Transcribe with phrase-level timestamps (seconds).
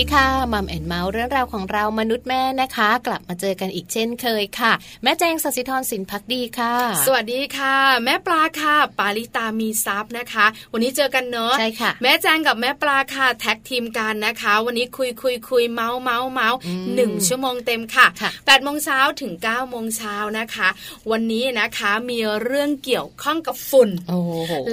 [0.00, 4.72] ดีค่ะ Mom and เมาท์เรื่องราวของเรามนุษย์แม่นะคะ กลับมาเจอกันอีกเช่นเคยค่ะ
[5.02, 6.74] แม่แจงสศิธรสินพักดีค่ะ
[7.06, 16.58] สวัสดีค่ะ แม่ปลาค่ะ ปาลิตามีซับนะคะ วันนี้เจอกันเนอะใช่ค่ะ แม่แจงกับแม่ปลาค่ะ tag team กันนะคะ วันนี้คุยคุยคุยเมาท์เมาท์เมาท์
[16.94, 18.06] หนึ่งชั่วโมงเต็มค่ะ
[18.46, 20.68] แปดโมงเช้าถึง9ก้าโมงเช้านะคะ
[21.10, 23.90] วันนี้นะคะมีเรื่องเกี่ยวข้องกับฝุ่น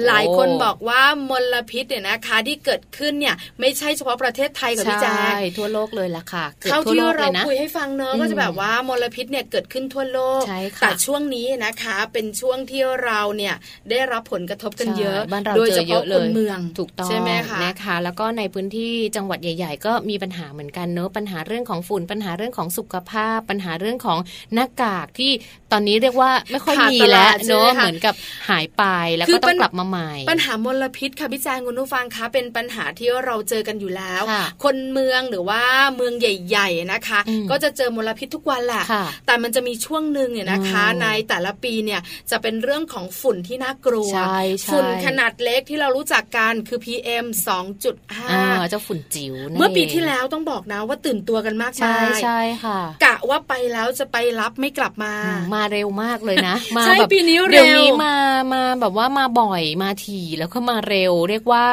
[0.06, 10.42] หลายคนบอกว่ามลพิษเนี่ยนะคะ ที่เกิดขึ้นเนี่ยไม่ใช่เฉพาะประเทศไทยกับพี่แจงทั่วโลกเลยล่ะค่ะเท่าที่เราคุยให้ฟังเนอะก็จะแบบว่ามลพิษเนี่ยเกิดขึ้นทั่วโลก
[10.80, 13.54] แต่ช่วงนี้นะคะ เป็นช่วงที่เราเนี่ย
[13.90, 15.20] ได้รับผลกระทบกันเยอะ
[15.56, 24.18] โดยเฉพาะคนเมืองถูกต้องใช่ไหมคะนะคะ แล้วก็ในพื้นที่จังหวัดใหญ่ ๆ ก็มีปัญหาเหมือนกันเนอะปัญหาเรื่องของฝุ่นปัญหาเรื่องของสุขภาพ ปัญหาเรื่องของ
[24.54, 25.30] หน้ากากที่
[25.72, 28.14] ตอนนี้เรียกว่าไม่ค่อยมีแล้วเนอะเหมือนกับ
[28.48, 28.84] หายไป
[29.16, 34.22] แล้วก็ต้องกลับมาใหม่ ปัญหามลพิษค่ะพี่แจงคุณผู้ฟังคะเป็นปัญหาที่เราเจอกันอยู่แล้ว
[34.64, 35.62] คนเป็นเมืองหรือว่า
[35.96, 37.20] เมืองใหญ่ ๆนะคะ
[37.50, 38.84] ก็จะเจอมลพิษทุกวันแหละ
[39.26, 42.00] แต่มันจะมีช่วงหนึ่งเนี่ยนะคะ ในแต่ละปีเนี่ย
[42.30, 44.12] จะเป็นเรื่องของฝุ่นที่น่ากลัว
[44.72, 47.26] ฝุ่นขนาดเล็กที่เรารู้จักกันคือ PM
[47.98, 55.14] 2.5เจ้าฝุ่นจิ๋วเมื่อปีที่แล้วต้องบอกนะว่าตื่นตัวกันมากมายใช่ค่ะกะว่าไปแล้วจะไปรับไม่กลับมา
[55.54, 58.14] มาเร็วมากเลยนะ มาแบบปีนี้เร็วนี้มา
[58.52, 61.66] มาแบบว่ามาบ่อยมาถี่แล้วก็มาเร็ว เรียกว่า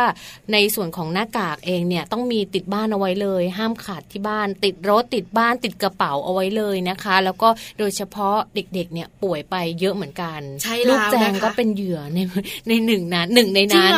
[0.54, 12.20] ในส่วนของหน้ากากเองเนี่ยต้องมีติดบ้านเอาไว้เลย ห้ามขาดที่บ้าน ติดรถติดบ้านติดกระเป๋าเอาไว้เลยนะคะ แล้วก็โดยเฉพาะเด็กๆเนี่ยป่วยไปเยอะเหมือนกันใช่ลูกแจงก็เป็นเหยื่อใน
[12.68, 13.92] ในหนึ่งนั้นหนึ่งในนั้น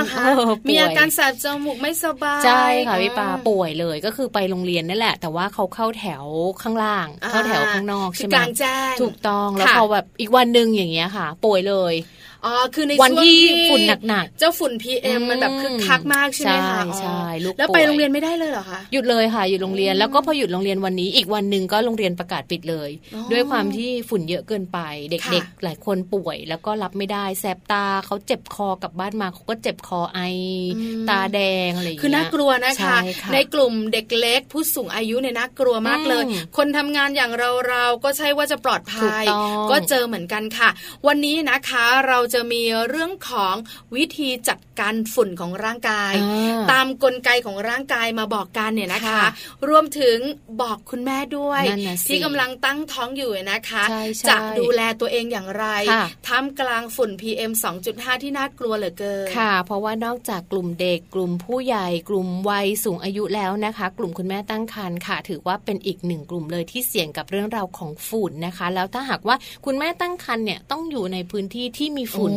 [0.69, 6.25] มีอาการแสบจมูกไม่สบายใช่ค่ะพี่ปาป่วยเลยก็คือไปโรงเรียนนั่นแหละ แต่ว่าเขาเข้าแถว
[6.61, 11.93] ข้างล่าง เข้าแถวข้างนอกใช่ไหมกลางแจ้งถูกต้องแล้วพอแบบอีกวันหนึ่งอย่างเงี้ยค่ะ ป่วยเลย
[12.45, 13.39] อ๋อคือในวันที่
[13.69, 22.89] ฝุ่นหนักๆเจ้าฝุ่น PM มันแบบคึกคักมากใช่ไหมคะใช่ลูกแล้วไปโรงเรียนไม่ได้เลยเหรอคะหยุดเลยค่ะหยุดโรงเรียนแล้วก็พอหยุดโรงเรียนวันนี้อีกวันหนึ่งก็โรงเรียนประกาศปิดเลย
[23.31, 24.79] ด้วยความที่ฝุ่นเยอะเกินไป
[25.11, 30.19] เด็กๆ หลายคนป่วย แล้วก็รับไม่ได้แสบตาเขาเจ็บคอกลับบ้านมาเขาก็เจ็บคอไอ
[31.09, 32.97] ตาแดงอะไรอย่างเงี้ยคือน่ากลัวนะคะ
[33.33, 36.23] ในกลุ่มเด็กเล็กผู้สูงอายุเนี่ยน่ากลัวมากเลย
[36.57, 39.25] คนทำงานอย่างเราเราก็ใช่ว่าจะปลอดภัย
[39.71, 40.69] ก็เจอเหมือนกันค่ะ
[41.07, 43.55] วันนี้นะคะเราจะมีเรื่องของ
[43.95, 46.13] วิธีจัดการฝุ่นของร่างกาย
[46.71, 49.21] ตามกลไกของร่างกายมาบอกกันเนี่ยนะคะ
[49.69, 50.17] รวมถึง
[50.61, 51.63] บอกคุณแม่ด้วย
[52.07, 53.83] ที่กำลังตั้งท้องอยู่นะคะ
[54.29, 55.65] จะดูแลตัวเองอย่างไร
[56.27, 57.51] ท่ามกลางฝุ่น PM
[57.87, 69.35] 2.5 ที่น่ากลัวเหลือเกินค่ะ เพราะว่านอกจากกลุ่มเด็กกลุ่มผู้ใหญ่ กลุ่มวัยสูงอายุแล้วนะคะ กลุ่มคุณแม่ตั้งครรภ์ค่ะ ถือว่าเป็นอีกหนึ่งกลุ่มเลยที่เสี่ยงกับเรื่องราวของฝุ่นนะคะ แล้วถ้าหากว่า
[69.65, 72.31] คุณแม่ตั้งครรภ์เนี่ยต้องอยู่ในพื้นที่ที่มีฝุ่น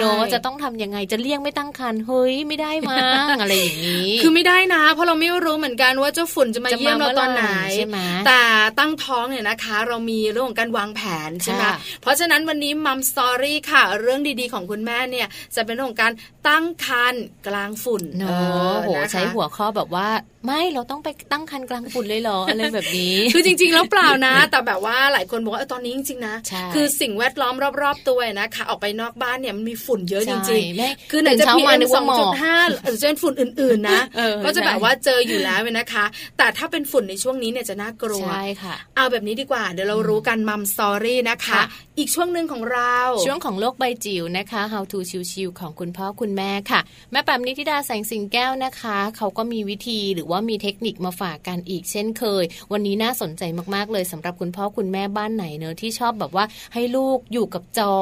[0.00, 2.96] เนาะจะต้องทํำยังไงจะเลี่ยงไม่ตั้งครรภ์เฮ้ยไม่ได้มา
[3.40, 7.44] อะไรอย่างนี้ คือไม่ได้นะ เพราะเราไม่รู้เหมือนกันว่าเจ้าฝุ่นจะมาเยี่ยมเราตอนไหน
[7.74, 8.40] ใช่ไหมแต่
[8.78, 11.62] ตั้งท้องเนี่ยนะคะ เรามีเรื่องของการวางแผนใช่ไหม
[12.02, 16.12] เพราะฉะนั้นวันนี้ Mom Story ค่ะ เรื่องดีๆของคุณแม่เนี่ย จะเป็นเรื่องของการ
[16.48, 20.08] ตั้งครรภ์กลางฝุ่นเนอะโหใช้หัวข้อแบบว่า
[20.46, 26.34] ไม่เราต้องไปตั้งครรภ์กลางฝุ่นเลยเหรออะไรแบบนี้ คือจริง ๆ แล้วเปล่านะ แต่แบบว่าหลายคนบอกว่าตอนนี้จริงๆนะ
[26.74, 34.00] คือสิ่งแวดล้อมรอบๆตัวนะคะออกไปนอกบ้านเนี่ยมันมีฝุ่นเยอะจริงๆคือไหนจะ PM สองจุดห้าหรือจะเป็นฝุ่นอื่นๆนะ
[34.44, 36.04] ก็จะแบบว่าเจออยู่แล้วนะคะ
[36.38, 41.60] แต่ถ้าเป็นฝุ่นในช่วงนี้เนี่ยจะน่ากลัวใช่ค่ะ เอาแบบนี้ดีกว่าเดี๋ยวเรารู้กันมัมสตอรี่นะคะ
[41.98, 44.98] อีกช่วงหนึ่งของเราช่วงของโลกใบจิ๋วนะคะ How to
[45.32, 46.80] ชิวๆของคุณพ่อคุณแม่ค่ะ
[47.12, 53.42] แม่แปมนิติดาแสงสิงแก้วนะคะ เขาก็มีวิธีหรือว่ามีเทคนิคมาาฝากกันอีกเช่นเคย วันนี้น่าสนใจ
[53.74, 56.44] มากๆเลยสำหรับคุณพ่อคุณแม่บ้านไหนเนอะที่ชอบแบบว่า
[56.74, 57.94] ให้ลูกอยู่กับจอ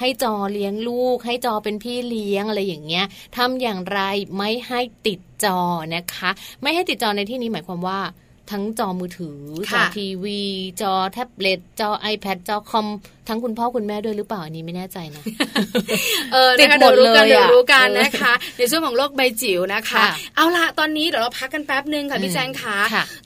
[0.00, 3.04] ให้จอเลี้ยงลูก ให้จอเป็นพี่เลี้ยงอะไรอย่างเงี้ย
[3.36, 4.00] ทำอย่างไร
[4.36, 5.58] ไม่ให้ติดจอ
[5.94, 6.30] นะคะ
[6.62, 8.00] ไม่ให้ติดจอในที่นี้หมายความว่า
[8.50, 9.38] ทั้งจอมือถือ
[9.72, 10.40] จอทีวี
[10.80, 12.86] จอแท็บเล็ต จอ iPad จอคอม
[13.30, 15.22] ทั้งคุณพ่อคุณแม่ด้วยหรือเปล่าอันนี้ไม่แน่ใจนะ
[16.32, 20.04] เออติดหมดเลยเดี๋ยวรู้กันนะคะในช่วงของโลกใบจิ๋วนะคะ
[20.36, 22.78] เอาละตอนนี้เดี๋ยวเราพักกันแป๊บนึงค่ะพี่แจงคะ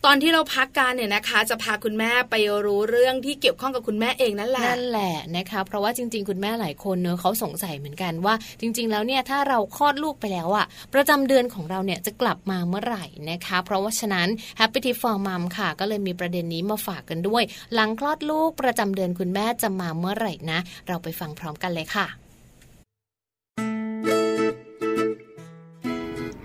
[0.05, 2.35] ตอนที่เราพักกันเนี่ยนะคะ จะพาคุณแม่ไป
[2.67, 14.29] รู้เรื่องที่เกี่ยวข้องกับคุณแม่เองนั่นแหละนั่นแหละนะคะเพราะว่าจริง ๆ คุณแม่หลายคนเนอะเขาสงสัยเหมือนกันว่า จริง ๆ แล้วเนี่ยถ้าเราคลอดลูกไปแล้วอะประจำเดือนของเราเนี่ยจะกลับมาเมื่อไหร่นะคะ เพราะว่าฉะนั้น
[14.61, 17.43] Happy Tip for Mom ค่ะ ก็เลยมีประเด็นนี้มาฝากกันด้วย
[17.75, 22.07] หลังคลอดลูกประจำเดือนคุณแม่จะมาเมื่อไหร่นะ เราไปฟังพร้อมกันเลยค่ะ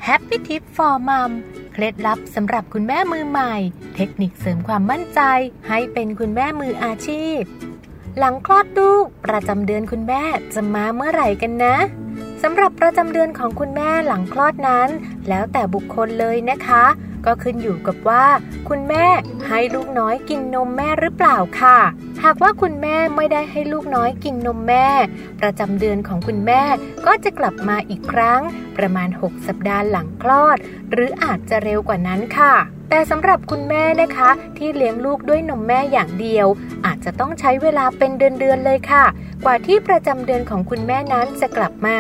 [0.08, 1.32] Happy Tip for Mom
[1.74, 3.53] เคล็ดลับสำหรับคุณแม่มือใหม่
[3.96, 5.22] เทคนิคเสริมความมั่นใจ
[5.68, 7.41] ให้เป็นคุณแม่มืออาชีพ
[8.18, 11.75] หลังคลอดลูกประจำเดือนคุณแม่จะมาเมื่อไหร่กันนะ
[12.43, 14.89] สำหรับประจำเดือนของคุณแม่หลังคลอดนั้น
[15.29, 16.86] แล้วแต่บุคคลเลยนะคะ
[17.25, 18.25] ก็ขึ้นอยู่กับว่า
[18.69, 19.05] คุณแม่
[19.48, 21.79] ให้ลูกน้อยกินนมแม่หรือเปล่าค่ะ
[22.24, 24.88] หากว่าคุณแม่ไม่ได้ให้ลูกน้อยกินนมแม่
[25.41, 26.62] ประจำเดือนของคุณแม่
[27.05, 28.41] ก็จะกลับมาอีกครั้ง
[28.77, 30.58] ประมาณ 6 สัปดาห์หลังคลอด
[30.91, 32.55] หรืออาจจะเร็วกว่านั้นค่ะ
[32.89, 36.48] แต่สำหรับคุณแม่นะคะ ที่เลี้ยงลูกด้วยนมแม่อย่างเดียว
[36.86, 39.05] อาจจะต้องใช้เวลาเป็นเดือนๆเลยค่ะ
[39.46, 42.00] กว่าที่ประจำเดือนของคุณแม่นั้นจะกลับมา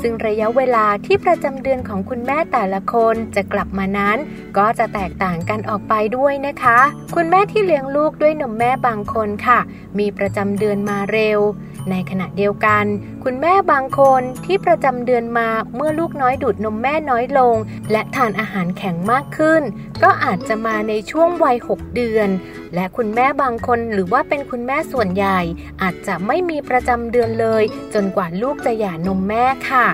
[0.00, 4.18] ซึ่งระยะเวลาที่ประจำเดือนของคุณแม่แต่ละคนจะกลับมานั้น
[4.58, 6.78] ก็จะแตกต่างกันออกไปด้วยนะคะ
[7.14, 9.58] คุณแม่ที่เลี้ยงลูกด้วยนมแม่บางคนค่ะ
[9.98, 11.40] มีประจำเดือนมาเร็ว
[11.90, 12.84] ในขณะเดียวกัน
[13.24, 17.56] คุณแม่บางคนที่ประจำเดือนมาเมื่อลูกน้อยดูดนมแม่น้อยลง
[17.92, 19.62] และทานอาหารแข็งมากขึ้น
[20.02, 22.28] ก็อาจจะมาในช่วงวัย 6 เดือน
[22.74, 25.40] และคุณแม่บางคนหรือว่าเป็นคุณแม่ส่วนใหญ่
[25.82, 27.62] อาจจะไม่มีประจำเดือนเลย
[27.94, 29.88] จนกว่าลูกจะหย่านมแม่ค่ะ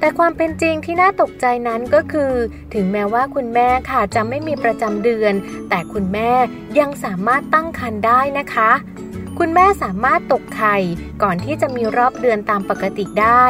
[0.00, 2.32] แต่ความเป็นจริงที่น่าตกใจนั้นก็คือ
[2.74, 5.34] ถึงแม้ว่าคุณแม่ค่ะจะไม่มีประจำเดือน
[5.68, 6.30] แต่คุณแม่
[6.78, 8.70] ยังสามารถตั้งครรภ์ได้นะคะ
[9.42, 10.76] คุณแม่สามารถตกไข่
[11.22, 13.44] ก่อนที่จะมีรอบเดือนตามปกติได้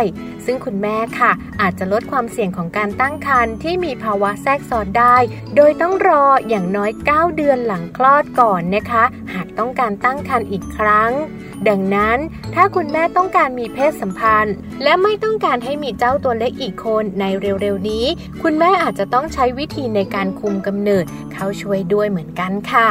[0.44, 5.16] ซึ่งคุณแม่ค่ะ อาจจะลดความเสี่ยงของการตั้งครรภ์ที่มีภาวะแทรกซ้อนได้
[5.56, 9.04] โดยต้องรออย่างน้อย 9 เดือนหลังคลอดก่อนนะคะ
[9.34, 11.10] หากต้องการตั้งครรภ์อีกครั้ง
[11.68, 12.18] ดังนั้น
[12.54, 18.04] ถ้าคุณแม่ต้องการมีเพศสัมพันธ์ และไม่ต้องการให้มีเจ้าตัวเล็กอีกคนในเร็วๆนี้
[18.42, 22.90] คุณแม่อาจจะต้องใช้วิธีในการคุมกำเนิด เข้าช่วยด้วยเหมือนกันค่ะ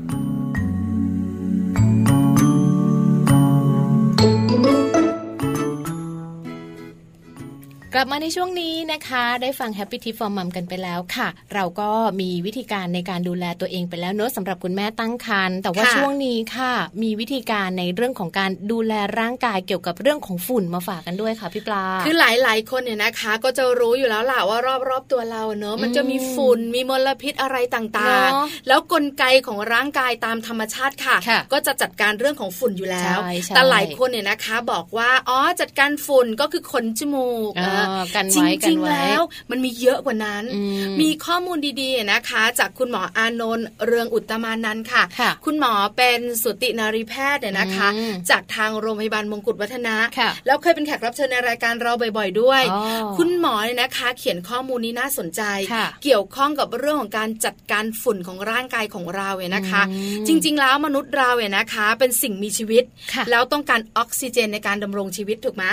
[7.95, 11.89] กลับมาในช่วงนี้นะคะ ได้ฟัง Happy Tip for Mom กันไปแล้วค่ะ เราก็
[12.21, 24.57] มีวิธีการในการดูแลตัวเองไปแล้วเนอะสำหรับคุณแม่ตั้งครรภ์แต่ว่าช่วงนี้ค่ะ มีวิธีการในเรื่องของการดูแลร่างกายเกี่ยวกับเรื่องของฝุ่นมาฝากกันด้วยค่ะพี่ปลาคือหลาย ๆ คนเนี่ยนะคะ ก็จะรู้อยู่แล้วล่ะว่า
[24.89, 31.17] รอบๆตัวเราเนอะมันจะมีฝุ่นมีมลพิษอะไรต่างๆ แล้วกลไกของร่างกายตามธรรมชาติค่ะ
[31.53, 33.17] ก็จะจัดการเรื่องของฝุ่นอยู่แล้ว
[33.55, 37.53] แต่หลายคนเนี่ยนะคะ บอกว่าอ๋อจัดการฝุ่นก็คือขนจมูก
[38.15, 39.21] กันไว้จริงๆแล้ว
[39.51, 40.43] มันมีเยอะกว่านั้น
[41.01, 45.03] มีข้อมูลดีๆนะคะ จากคุณหมออานนท์เรืองอุตมานันค่ะ
[45.45, 47.87] คุณหมอเป็นสุตินารีแพทย์เนี่ยนะคะ
[48.29, 49.95] จากทางโรงพยาบาลมงกุฎวัฒนะ
[50.45, 52.63] แล้วเคยเป็นแขกรับเชิญในรายการเราบ่อย ๆ ด้วย
[53.17, 55.41] คุณหมอเนี่ยนะคะ เขียนข้อมูลนี้น่าสนใจ
[56.03, 59.81] เกี่ยวข้องกับเรื่องของการจัดการฝุ่นของร่างกายของเราเนี่ยนะคะ
[60.27, 62.83] จริง ๆ แล้วมนุษย์เราเนี่ยนะคะ เป็นสิ่งมีชีวิต
[63.31, 65.63] แล้วต้องการออกซิเจนในการดำรงชีวิตถูกไหม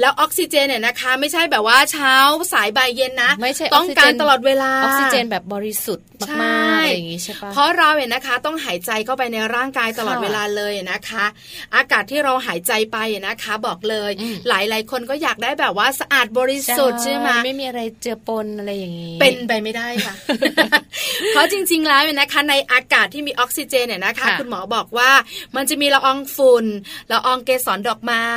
[0.00, 2.14] แล้วออกซิเจนเนี่ยนะคะ ไม่ใช่แบบว่าเช้า
[2.52, 6.06] สายบ่ายเย็นนะไม่ใช่ต้องการตลอดเวลาออกซิเจนแบบบริสุทธิ์
[6.42, 11.24] มากๆอย่างนี้ใช่ปะเพราะเราเนี่ยนะคะ ต้องหายใจเข้าไปในร่างกายตลอดเวลาเลยนะคะ
[11.76, 12.96] อากาศที่เราหายใจไป
[13.26, 14.10] นะคะ บอกเลย
[14.48, 20.14] หลายหลายคนก็อยากได้แบบว่าสะอาดบริสุทธิ์ใช่ไหมไม่มีอะไรเจือปนอะไรอย่างนี้เป็นไปไม่ได้ค่ะ
[21.30, 25.10] เพราะจริง ๆ แล้วเนี่ยนะคะ ในอากาศที่มีออกซิเจนเนี่ยนะคะ คุณหมอบอกว่า
[25.56, 26.66] มันจะมีละอองฝุ่น
[27.12, 28.28] ละอองเกสรดอกไม้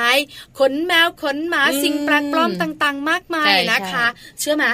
[0.60, 4.06] ขนแมวขนหมาสิ่งแปลกปลอมต่าง ๆมากมายนะคะ
[4.40, 4.66] เชื่อไหม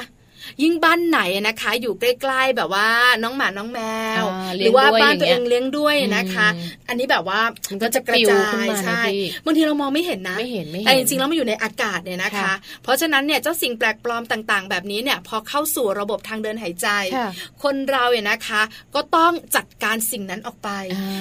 [0.61, 2.87] ยิ่งบ้านไหนนะคะ อยู่ใกล้ๆแบบว่า
[3.23, 3.79] น้องหมาน้องแม
[4.21, 4.23] ว
[4.57, 6.47] หรือว่าบ้านตัวเองเลี้ยงด้วยนะคะ
[6.89, 7.41] อันนี้แบบว่า
[7.83, 9.01] ก็จะกระจายใช่
[9.45, 16.87] บางทีเรามองไม่เห็นนะไม่เห็นไม่เห็นแต่จริงๆแล้วมันอยู่ในอากาศเนี่ยนะคะ เพราะฉะนั้นเนี่ยเจ้าสิ่งแปลกปลอมต่างๆ แบบนี้เนี่ยพอเข้าสู่ระบบทางเดินหายใจ
[17.63, 18.61] คนเราเนี่ยนะคะ
[18.95, 20.69] ก็ต้องจัดการสิ่งนั้นออกไป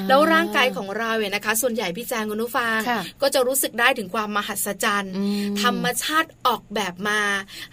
[0.09, 2.79] แล้วร่างกายของเราเนี่ยนะคะ ส่วนใหญ่พี่แจงคุณนุฟัง
[3.23, 5.15] ก็จะรู้สึกได้ถึงความมหัศจรรย์
[5.63, 7.21] ธรรมชาติออกแบบมา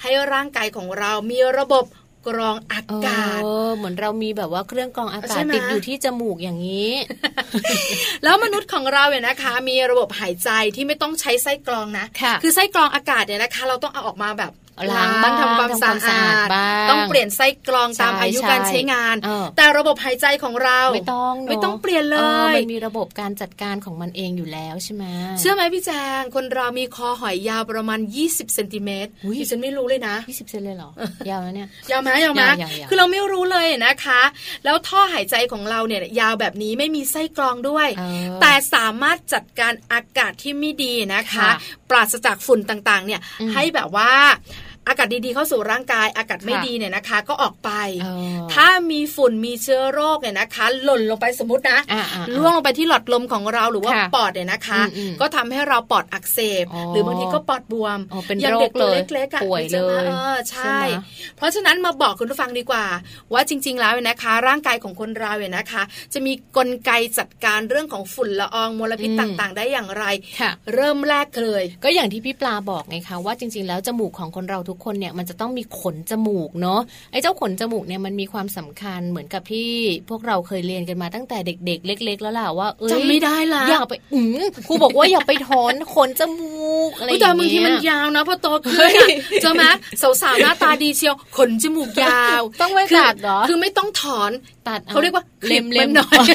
[0.01, 1.85] ให้ร่างกายของเรามีระบบ
[2.27, 3.41] กรองอากาศ
[3.77, 6.91] เหมือนเรามีแบบว่าเครื่องกรองอากาศติดอยู่ที่จมูกอย่างนี้
[8.23, 12.05] แล้วมนุษย์ของเราเนี่ยนะคะ มีระบบหายใจที่ไม่ต้องใช้ไส้กรองนะ
[12.43, 14.51] คือไส้กรองอากาศเนี่ยนะคะ เราต้องเอาออกมาแบบ
[14.91, 16.47] ล้างบ้างทำความสะอาด
[16.89, 19.15] ต้องเปลี่ยนไส้กรองตามอายุการใช้งาน
[19.57, 22.17] แต่ระบบหายใจของเราไม่ต้องไม่ต้องเปลี่ยนเล
[22.51, 25.03] ยมันมีระบบการจัดการของมันเองอยู่แล้วใช่ไหม
[25.39, 30.89] เชื่อไหมพี่แจงคนเรามีคอหอยยาวประมาณ 20เซนติเมตรที่ฉันไม่รู้เลยนะ 20เซนเลยเหรอ
[31.29, 32.43] ยาวแล้วเนี่ยยาวไหมยาวไหม
[32.89, 34.21] คือเราไม่รู้เลยนะคะ
[34.65, 37.87] แล้วท่อหายใจของเราเนี่ยยาวแบบนี้ไม่มีไส้กรองด้วย
[38.41, 41.49] แต่สามารถจัดการอากาศที่ไม่ดีนะคะ
[41.89, 43.21] ปราศจากฝุ่นต่างๆ เนี่ย
[43.53, 44.11] ให้แบบว่า
[44.89, 47.69] อากาศดีๆเข้าสู่ร่างกาย อากาศไม่ดีเนี่ยนะคะ ก็ออกไป
[48.53, 51.79] ถ้ามีฝุ่นมีเชื้อโรคเนี่ยนะคะ หล่นลงไปสมมตินะ
[52.37, 54.81] ล่วงลงไปที่หลอดลมของเราหรือว่าปอดเนี่ยนะคะ
[55.21, 57.99] ก็ทำให้เราปอดอักเสบ หรือบางทีก็ปอดบวม
[58.41, 60.05] อย่างเด็กตัวเล็กๆป่วยเลย
[60.51, 60.79] ใช่
[61.37, 62.85] เพราะฉะนั้นมาบอกคุณผู้ฟังดีกว่า
[63.33, 70.05] ว่าจริง ๆ แล้วนะคะ ร่างกายของคนเราเนี่ยนะคะ จะมีกลไกจัดการเรื่องของฝุ่นละอองมลพิษต่างๆ ได้อย่างไร
[70.75, 76.79] เริ่มแรกเลย ก็อย่างที่พี่ปลาบอกไงคะว่าจริง ๆ แล้วจมูกของคนเราทุกคนเนี่ยมันจะต้องมีขนจมูกเนาะ
[77.11, 79.69] ไอ้เจ้าขนจมูกเนี่ยมันมีความสำคัญเหมือนกับที่
[80.09, 84.21] พวกเราเคยเรียนกันมาตั้งแต่เด็ก ๆ เล็ก ๆ แล้วล่ะว่าเอ้ยจำไม่ได้ละอย่าไปอื
[84.67, 88.91] ครูบอกว่าอย่าไปถอนขนจมูกอะไรอย่างเงี้ยแต่บางทีมันยาวนะพอโตขึ้น
[89.43, 89.63] จะไหม
[90.21, 94.31] สาวๆหน้าตาดีเชียวขนจมูกยาว ต้องไม่ตัดเหรอคือไม่ต้องถอน
[94.69, 96.25] ตัดเขาเรียกว่าเล็มเล็มหน่อย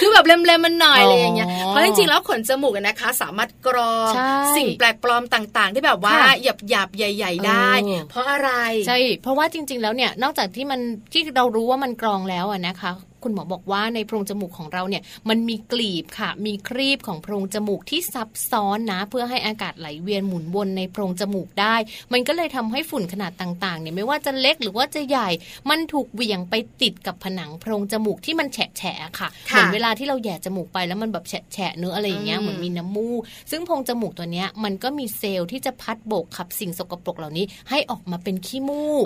[0.00, 4.12] คือแบบเล็มเล็มมันหน่อยอะไรอย่างเงี้ยเพราะจริงๆแล้วขนจมูกนะคะ สามารถกรอง
[4.56, 7.70] สิ่งแปลกปลอมต่างๆ ที่แบบว่าหยับหยับใหญ่ ๆ ได้
[8.10, 8.50] เพราะอะไร
[8.86, 10.80] ใช่ เพราะว่าจริง ๆ แล้วเนี่ยนอกจากที่มัน
[11.12, 12.92] ที่เรารู้ว่ามันกรองแล้วอะนะคะ
[13.24, 21.76] คุณหมอบอกว่าในโพรงจมูกของเราเนี่ยมันมีกลีบค่ะ มีครีบของโพรงจมูกที่ซับซ้อนนะ เพื่อให้อากาศไหลเวียนหมุนวนในโพรงจมูกได้
[22.12, 25.28] มันก็เลยทำให้ฝุ่นขนาดต่างๆเนี่ยไม่ว่าจะเล็กหรือว่าจะใหญ่
[25.70, 39.04] มันถูกเหวี่ยงไปติดกับผนังโพรงจมูกที่มันแฉะแฉะค่ะเหมือนเวลาที่เราแย่จมูกไปแล้วมันแบบแฉะแฉะเนื้ออะไรอย่างเงี้ยเหมือนมีน้ำมูกซึ่งโพรงจมูกตัวเนี้ยมันก็มีเซลล์ที่จะพัดโบกขับสิ่งสกปรกเหล่านี้ ให้ออกมาเป็นขี้มูก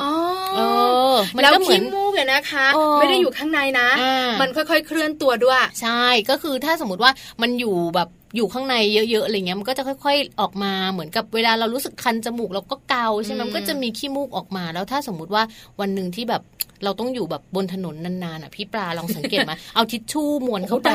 [0.57, 0.61] เอ
[1.13, 2.67] อแล้วขี้มูกเนี่ยนะคะ
[2.99, 3.89] ไม่ได้อยู่ข้างในนะ
[4.41, 15.43] มันค่อยๆเคลื่อนตัวด้วย ใช่ก็คือถ้าสมมติว่ามันอยู่แบบอยู่ข้างในเยอะๆอะไรเงี้ยมันก็จะค่อย ๆออกมาเหมือนกับเวลาเรารู้สึกคันจมูกเราก็เกาใช่ไหมมันก็จะมีขี้มูกออกมา แล้วถ้าสมมุติว่า
[15.81, 16.43] วันหนึ่งที่แบบ
[16.85, 20.89] เราต้องอยู่แบบบนถนนนานๆอะพี่ปลาลองสังเกตมาเอาทิชชู่ม้วนเข้าไป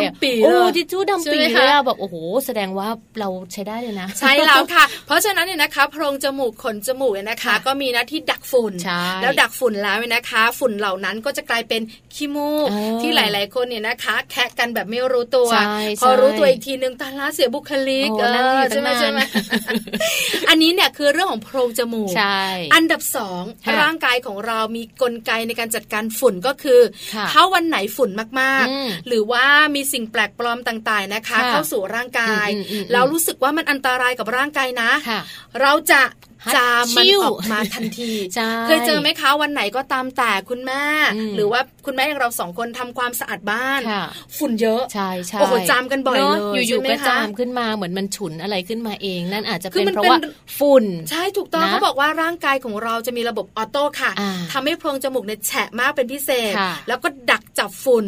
[0.43, 2.87] โอ้ทิชชู่ดำปีเลยอะแบบโอ้โห แสดงว่า
[3.19, 8.73] เราใช้ได้เลยนะ ใช่แล้วค่ะ เพราะฉะนั้นเนี่ยนะคะโพรงจมูกขนจมูกเนี่ยนะคะ ก็มีหน้าที่ดักฝุ่น
[9.21, 11.81] แล้วดักฝุ่นแล้วนะคะ ฝุ่นเหล่านั้นก็จะกลายเป็น
[12.15, 12.67] ขี้มูก
[13.01, 15.49] ที่หลาย ๆ คนเนี่ยนะคะ แคะกันแบบไม่รู้ตัว
[15.99, 18.09] พอรู้ตัวอีกทีนึงตาล้าเสียบุคลิก
[18.71, 19.19] ใช่ไหมใช่ไหม
[20.49, 22.13] อันนี้เนี่ยคือเรื่องของโพรงจมูก
[22.75, 23.43] อันดับสอง
[23.81, 26.79] ร่างกายของเรามีกลไกในการจัดการฝุ่นก็คือ
[27.31, 28.09] ถ้าวันไหนฝุ่น
[28.39, 32.47] มากๆ หรือว่ามีสิ่งแปลกปลอมต่างๆนะคะ เข้าสู่ร่างกาย
[32.91, 34.91] แล้วรู้สึกว่ามันอันตรายกับร่างกายนะ
[35.61, 36.01] เราจะ
[36.55, 38.11] จามมันออกมาทันที
[38.67, 40.83] เคยเจอไหมคะวันไหนก็ตามแต่คุณแม่
[41.35, 43.81] หรือว่าคุณแม่อย่างเราสองคนทำความสะอาดบ้าน
[44.37, 50.17] ฝุ่นเยอะใช่ใช่โอ้โหจามกันบ่อยเลยอยู่ๆก็จามขึ้นมาเหมือนมันฉุนอะไรขึ้นมาเอง นั่นอาจจะเป็นเพราะว่า
[50.59, 54.11] ฝุ่น ใช่ถูกต้องเขาบอกว่าร่างกายของเราจะมีระบบออโต้ค่ะ
[54.53, 56.53] ทำให้โพรงจมูกเนี่ยแฉะมากเป็นพิเศษ
[56.87, 58.05] แล้วก็ดักจับฝุ่น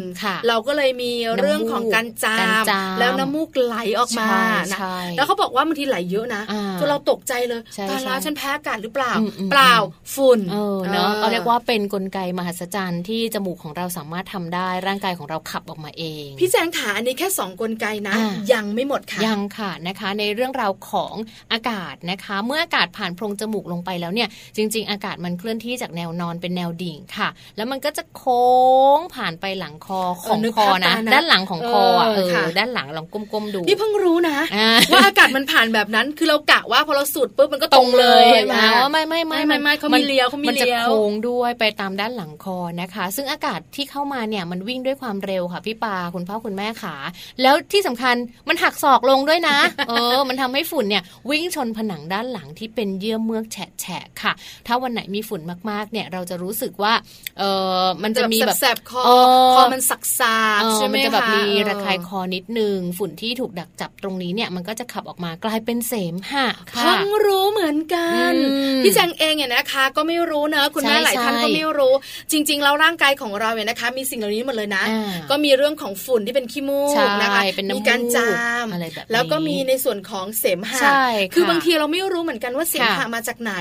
[0.48, 2.64] เราก็เลยมีเรื่องของการจาม
[3.00, 4.28] แล้วน้ำมูกไหลออกมา
[4.72, 4.78] นะ
[5.16, 6.42] แล้วเขาบอกว่าบางทีไหลเยอะนะ
[6.80, 7.60] จนเราตกใจเลย
[7.90, 9.12] ตายแล้วฉันแพ้อากาศหรือเปล่า
[9.50, 9.74] เปล่า
[10.14, 18.14] ฝุ่นเออเนาะเขาเรียกว่าเป็นนกลไกมหัศจรรย์ที่จมูกของเราสามารถทำได้ร่างกายของเราขับออกมาเอง พี่แจงขาอันนี้แค่2กลไกนะ
[18.52, 21.14] ยังไม่หมดค่ะ ยังค่ะนะคะ ในเรื่องราวของ
[21.52, 28.44] อากาศนะคะ เมื่ออากาศผ่านโพรงจมูกลงไปแล้วเนี่ย จริง ๆ อากาศมันเคลื่อนที่จากแนวนอนเป็นแนวดิ่งค่ะ แล้วมันก็จะโค้
[28.96, 31.84] งผ่านไปหลังคอของคอนะ ด้านหลังของคอ
[32.16, 34.38] เออด้านหลังลองก้มๆดูนี่เพิ่งรู้นะ
[34.92, 38.13] ว่าอากาศมันผ่านแบบนั้นคือเรากะว่าพอเราสูดปุ๊บมันก็ตรงเลย
[38.80, 46.94] ว่าไม่ไม่ไม่ไม่ไม่เขามีเลี้ยวเขามีเลี้ยวมันจะโค้งด้วยไปตามด้านหลังคอนะคะ ซึ่งอากาศที่เข้ามาเนี่ยมันวิ่งด้วยความเร็วค่ะพี่ปาคุณพ่อคุณแม่ขา
[47.42, 48.14] แล้วที่สำคัญ
[48.48, 49.56] มันหักศอกลงด้วยนะ
[49.88, 54.32] เออ มันทำให้ฝุ่นเนี่ยวิ่งชนผนังด้านหลังที่เป็นเยื่อเมือกแฉะแฉะค่ะ
[54.66, 56.92] ถ้าวันไหนมีฝุ่นมากๆเนี่ยเราจะรู้สึกว่า
[57.38, 57.42] เอ
[57.80, 59.02] อมันจะมีแบบแสบคอ
[59.56, 60.36] คอมันสักซา
[60.74, 68.03] ใช่ไหมคะมันจะแบบมีระคายคอนิดนึงฝุ่นที่ถูกดักจับตรงนี้เนี่ยมันก็จะขับออกมากลายเป็นเสมหะค่ะเพิ่งรู้เหมือนกัน
[68.82, 71.92] พี่แจงเองเนี่ยนะคะ ก็ไม่รู้เนอะคุณแม่หลายท่านก็ไม่รู้
[72.32, 74.84] จริง ๆ แล้วร่างกายของเราเนี่ยนะคะ มีสิ่งเหล่านี้หมดเลยนะ
[75.30, 77.42] ก็มีเรื่องของฝุ่นที่เป็นขี้มูกนะคะ
[77.76, 78.28] มีการจา
[78.64, 78.66] ม
[79.12, 80.80] แล้วก็มีในส่วนของเสมหะ
[81.34, 83.52] คือบางทีเราไม่รู้เหมือนกันว่าเสมหะมาจากไหน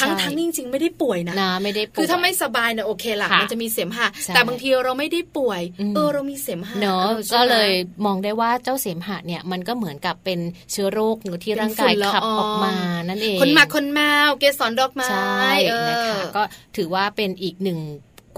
[0.00, 5.60] ทั้งทั้งจริง ๆ ไม่ได้ป่วยนะไม่ได้คือถ้าไม่สบายเนี่ยโอเคละมันจะมีเสมหะแต่บางทีเราไม่ได้ป่วย
[5.94, 7.70] เออเรามีเสมหะเนาะก็เลย
[8.06, 10.38] มองได้ว่าเจ้าเสมหะเนี่ยมันก็เหมือนกับเป็น
[10.72, 12.72] เชื้อโรคที่ร่างกายขับออกมา
[13.08, 15.10] นั่นเองคนมาคนแมว เกสรดอกไม้
[15.88, 16.42] นะคะก็
[16.76, 17.78] ถือว่าเป็นอีกหนึ่ง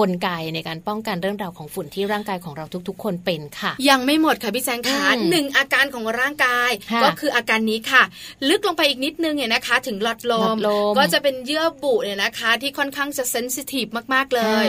[0.00, 6.70] กลไกในการป้องกันเรื่องราวของฝุ่นที่ร่างกายของเราทุก ๆ คนเป็นค่ะ ยังไม่หมดค่ะพี่แจงขาหนึ่งอาการของร่างกาย
[7.04, 8.02] ก็คืออาการนี้ค่ะ
[8.48, 10.56] ลึกลงไปอีกนิดนึงเนี่ยนะคะ ถึงหลอดลม
[10.98, 14.64] ก็จะเป็นเยื่อบุเนี่ยนะคะ ที่ค่อนข้างจะเซนซิทีฟมากๆเลย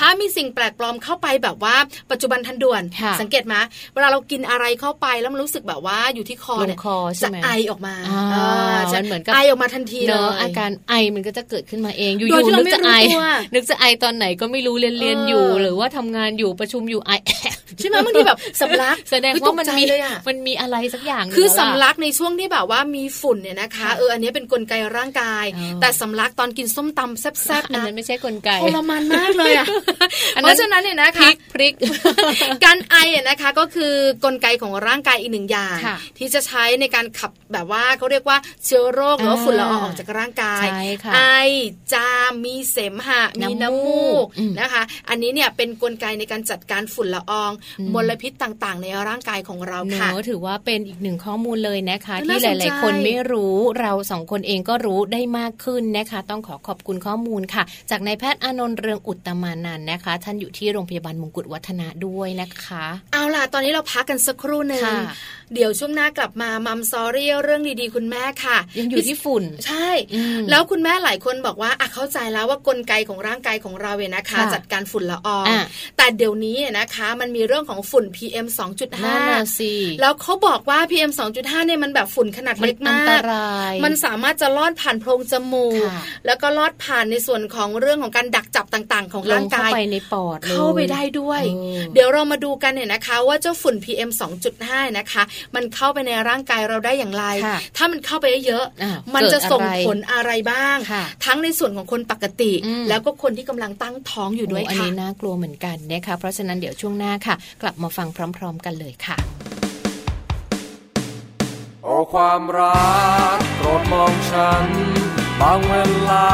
[0.00, 1.76] ถ้ามีสิ่งแปลกปลอมเข้าไปแบบว่า
[2.10, 2.82] ปัจจุบันทันด่วน
[3.20, 3.54] สังเกตไหม
[3.94, 6.78] เวลาเรากินอะไรเข้าไปแล้วมันรู้สึกแบบว่าอยู่ที่คอเนี่ย
[7.22, 7.94] จะไอออกมา
[8.92, 12.92] จะเหมือนกับไอออกมาทันทีเลยอาการไอมันก็จะเกิดขึ้นมาเองอยู่ๆนึกจะไอ
[13.54, 17.10] นึกจะไอตอนไหนก็ไม่รู้เรียนเรียนอยู่ หรือว่าทำงานอยู่ประชุมอยู่ไอ
[17.78, 19.84] ใช่ไหมบางทีแบบสำลักแสดงว่ามันมี
[20.28, 25.44] มันมีอะไรสักอย่างคือสำลักในช่วงที่แบบว่ามีฝุ่นเนี่ยนะคะเอออันนี้เป็นกลไกร่างกาย
[25.80, 29.66] แต่สำลักตอนกินส้มตำแซ่บๆนะอันนั้นไม่ใช่กลไกทรมานมากเลยอะ
[30.42, 31.74] เพราะฉะนั้นเนี่ยนะคะพริก
[32.64, 35.76] การไอเนี่ยนะคะก็คือกลไกของร่างกายอีกหนึ่งอย่าง
[36.18, 40.66] ที่จะใช้ในการขับแบบว่าเขาเรียกว่าเชื้อโรคหรือฝุ่นละอองออกจากร่างกาย
[41.14, 41.20] ไอ
[41.92, 44.26] จามมีเสมหะมีน้ำมูก
[44.62, 47.50] นะคะ อันนี้เนี่ยเป็นนกลไกในการจัดการฝุ่นละออง
[47.94, 64.84] มลพิษต่างๆ ในร่างกายของเราค่ะถือว่าเป็นอีกหนึ่งข้อมูลเลยนะคะ ที่หลาย ๆ คนไม่รู้เราสองคนเองก็รู้ได้มากขึ้นนะคะ ต้องขอขอบคุณข้อมูลค่ะ จากนายแพทย์อานนท์เรืองอุตตมานันนะคะ ท่านอยู่ที่โรงพยาบาลมงกุฎวัฒนะด้วยนะคะ เอาล่ะ ตอนนี้เราพักกันสักครู่หนึ่ง
[65.54, 69.88] เดี๋ยวช่วงหน้ากลับมามัมซอรี่เรื่องดีๆ คุณแม่ค่ะ ยังอยู่ที่ฝุ่น ใช่
[70.50, 75.46] แล้วคุณแม่หลายคนบอกว่าอะเข้าใจแล้วว่ากลไกของร่างกายของเราเนี่ยนะคะ จัดการฝุ่นละออง
[75.96, 78.46] แต่เดี๋ยวนี้นะคะ มันมีเรื่องของฝุ่น PM
[79.02, 83.20] 2.5สิแล้วเขาบอกว่า PM 2.5เนี่ยมันแบบฝุ่นขนาดเล็กมาก
[83.84, 85.88] มันสามารถจะลอดผ่านโพรงจมูก
[86.26, 91.42] แล้วก็ลอดผ่านในส่วนของเรื่องของการดักจับต่างๆ ของร่างกายเข้าไปในปอดเข้าไปได้ด้วย
[91.94, 94.10] เดี๋ยวเรามาดูกันเนี่ยนะคะ ว่าเจ้าฝุ่น PM
[94.54, 95.22] 2.5 นะคะ
[95.54, 97.24] มันเข้าไปในร่างกายเราได้อย่างไร
[97.76, 98.64] ถ้ามันเข้าไปเยอะ
[99.14, 100.76] มันจะส่งผลอะไรบ้าง
[101.24, 102.52] ทั้งในส่วนของคนปกติ
[102.88, 109.16] แล้วก็คนที่กำลังตั้งท้องอยู่ด้วยค่ะอันนี้น่ากลัวเหมือนกันนะคะเพราะฉะนั้นเดี๋ยวช่วงหน้าค่ะ กลับมาฟังพร้อม ๆ กันเลยค่ะ
[111.82, 113.00] โอ้ความรั
[113.36, 114.66] กโปรดมองฉัน
[115.40, 115.74] บางเว
[116.10, 116.28] ลา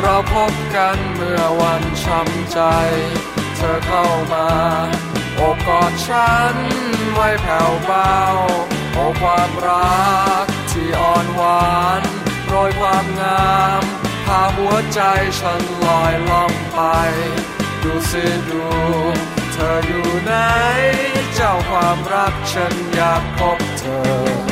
[0.00, 2.60] เราพบกันเมื่อวันช้ำใจ
[3.56, 4.46] เธอเข้ามา
[5.07, 6.54] โอบกอดฉัน
[7.14, 8.16] ไว้แผ่วเบา
[8.92, 10.12] โอความรั
[10.44, 12.02] กที่อ่อนหวาน
[12.46, 13.82] โรยความงาม
[14.26, 15.00] พาหัวใจ
[15.40, 16.80] ฉันลอยล่องไป
[17.82, 18.66] ดูสิดู
[19.52, 20.34] เธออยู่ไหน
[21.34, 24.47] เจ้าความรักฉันอยากพบเธอ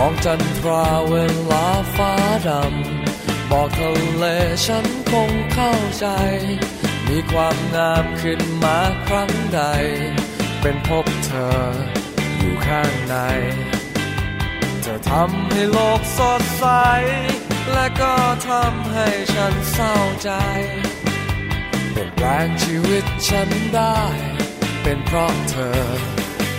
[0.00, 1.14] มองจันทราเว
[1.50, 2.12] ลาฟ้า
[2.48, 4.24] ดำ บอกทะเล
[4.66, 6.06] ฉันคงเข้าใจ
[7.08, 9.62] มีความงามขึ้นมาครั้งใด
[10.60, 11.62] เป็นพบเธอ
[12.38, 13.16] อยู่ข้างใน
[14.82, 16.66] เธอทำให้โลกสดใส
[17.72, 18.14] และก็
[18.48, 20.30] ทำให้ฉันเศร้าใจ
[21.90, 24.00] เปลี่ยนแปลงชีวิตฉันได้
[24.82, 25.82] เป็นเพราะเธอ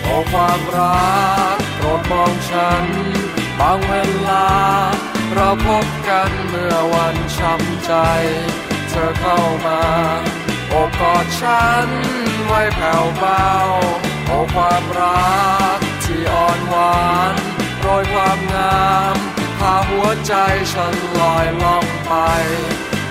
[0.02, 1.10] โอ้ความรั
[1.56, 2.86] กโปรดมองฉัน
[3.60, 3.94] บางเว
[4.28, 4.46] ลา
[5.34, 7.92] เราพบกันเมื่อวันช้ำใจ
[8.90, 9.82] เธอเข้ามา
[10.68, 11.88] โอบกอดฉัน
[12.46, 13.46] ไว้แผ่วเบา
[14.26, 15.38] โอความรั
[15.76, 17.00] กที่อ่อนหวา
[17.32, 17.34] น
[17.80, 19.16] โรยความงาม
[19.58, 20.34] พาหัวใจ
[20.74, 22.14] ฉันลอยล่องไป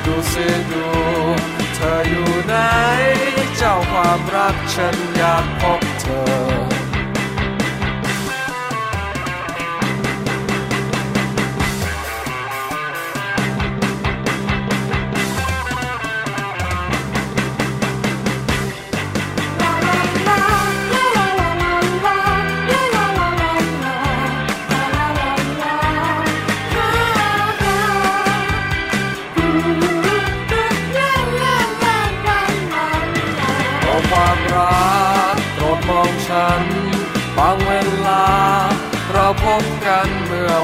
[0.06, 0.88] ดูสิดู
[1.76, 2.56] เธออยู่ไหน
[3.58, 6.79] เจ้าความรักฉันอยากพบเธอ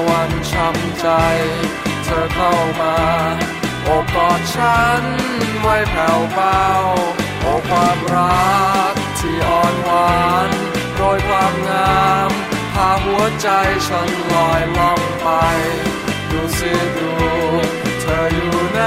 [0.08, 1.08] วันช้ำใจ
[2.04, 2.96] เธอเข้ามา
[3.84, 5.02] โอบกอดฉัน
[5.60, 6.62] ไว้แผ่วเบา
[7.40, 8.56] โอความรั
[8.92, 10.50] กที่อ่อนหวาน
[10.94, 12.30] โรยความงาม
[12.74, 13.48] พาหัวใจ
[13.88, 15.28] ฉันลอยล่องไป
[16.30, 17.12] ดูสิดู
[18.00, 18.80] เธออยู่ไหน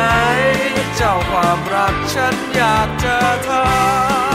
[0.95, 4.28] เจ้าความรักฉันอยากเจอเธอ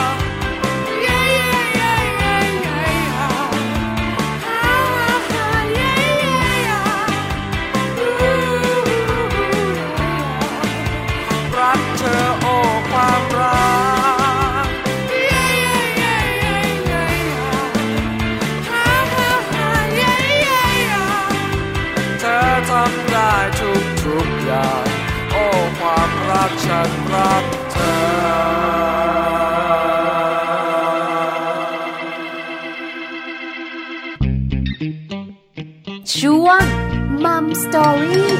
[37.75, 38.31] ตอรี่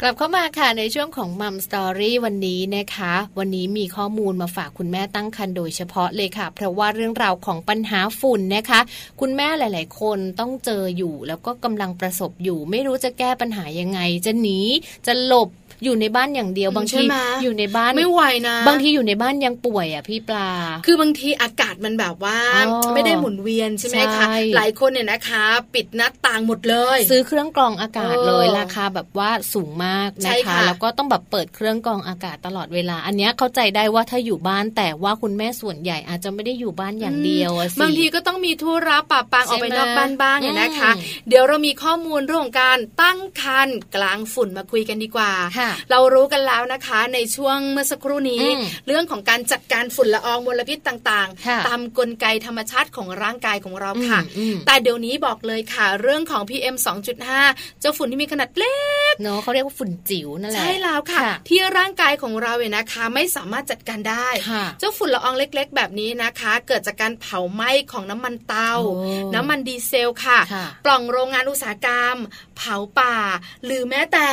[0.00, 8.80] กลับเข้ามาค่ะในช่วงของมัมสตอรี่วันนี้นะคะ วันนี้มีข้อมูลมาฝากคุณแม่ตั้งครรภ์โดยเฉพาะเลยค่ะ เพราะว่าเรื่องราวของปัญหาฝุ่นนะคะ
[9.20, 14.58] คุณแม่หลาย ๆ คนต้องเจออยู่ แล้วก็กำลังประสบอยู่ ไม่รู้จะแก้ปัญหายังไง จะหนี
[15.06, 15.48] จะหลบ
[15.84, 17.04] อยู่ในบ้านอย่างเดียวบางที
[17.42, 20.50] อยู่ในบ้านไม่ไหวนะบางทีอยู่ในบ้านยังป่วยอะพี่ปลา
[20.86, 22.38] คือบางทีอากาศมันแบบว่า
[22.94, 25.44] ไม่ได้หมุนเวียนใช่ไหมคะหลายคนเนี่ยนะคะ
[25.74, 40.90] ปิดหน้าต่างหมดเลย ซื้อเครื่องกรองอากาศเลยราคาแบบว่าสูงมากนะคะแล้วก็ต้องแบบเปิดเครื่องกรองอากาศตลอดเวลา อันนี้เข้าใจได้ว่าถ้าอยู่บ้านแต่ว่าคุณแม่ส่วนใหญ่อาจจะไม่ได้อยู่บ้านอย่างเดียวบางทีก็ต้องมีธุระปะปังออกไปนอกบ้านบ้างเนี่ยนะคะ
[41.28, 45.32] เดี๋ยวเรามีข้อมูลเรื่องของการตั้งครรภ์กลางฝุ่นมาคุยกันดีกว่า
[45.90, 48.44] เรารู้กันแล้วนะคะ ในช่วงเมื่อสักครู่นี้
[48.86, 54.20] เรื่องของการจัดการฝุ่นละอองมลพิษต่างๆ ตามกลไกธรรมชาติของร่างกายของเราค่ะ
[54.66, 56.76] แต่เดี๋ยวนี้บอกเลยค่ะ เรื่องของ PM
[57.28, 58.76] 2.5 เจ้าฝุ่นที่มีขนาดเล็
[59.12, 64.28] กเนาะเขาเรียกว่าฝุ่นจิ๋วนั่นแหละใช่แล้วค่ะ ที่ร่างกายของเราเนี่ยนะคะ ไม่สามารถจัดการได้
[64.78, 68.72] เจ้าฝุ่นละอองเล็ก ๆ แบบนี้นะคะ เกิดจากการเผาไหม้ของน้ำมันเตา
[69.34, 70.38] น้ำมันดีเซลค่ะ
[70.84, 72.16] ปล่องโรงงานอุตสาหกรรม
[72.56, 73.16] เผาป่า
[73.64, 74.28] หรือแม้แต่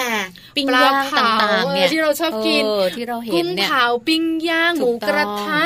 [0.58, 2.64] ปิ้งย่างต่างๆเนี่ยที่เราชอบกิน
[2.96, 5.64] ที่เราเห็นเนี่ยกุ้งเผาปิ้งย่างหมูกระทะ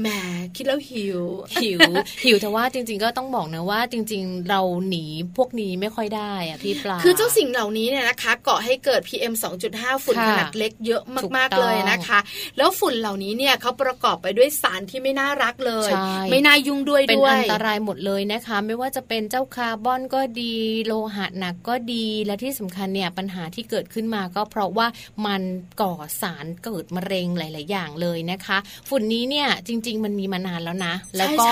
[0.00, 0.08] แหม
[0.56, 1.20] คิดแล้วหิว
[1.62, 1.80] หิว
[2.24, 5.04] หิวแต่ว่าจริง ๆ ก็ต้องบอกนะว่าจริง ๆ เราหนี
[5.36, 9.34] พวกนี้ไม่ค่อยได้อะพี่ปลาคือเจ้าสิ่งเหล่านี้เนี่ยนะคะก่อให้เกิด PM
[9.68, 11.02] 2.5 ฝุ่นขนาดเล็กเยอะ
[11.36, 12.18] มาก ๆ เลยนะคะ
[12.56, 15.90] แล้วฝุ่นเหล่านี้เนี่ยเขาประกอบไปด้วยสารที่ไม่น่ารักเลย
[16.30, 20.54] ไม่น่ายุ่งด้วยด้วยเป็นอันตรายหมดเลยนะคะ ไม่ว่าจะเป็นเจ้าคาร์บอนก็ดี
[20.86, 24.79] โลหะหนักก็ดีและที่สำคัญเนี่ยปัญหาที่เกิดขึ้นมาก็เพราะว่า
[25.26, 25.42] มัน
[25.80, 31.48] ก่อสารเกิดมะเร็งหลาย ๆ อย่างเลยนะคะ ฝุ่นนี้เนี่ยจริง ๆ มันมีมานานแล้วนะ แล้วก็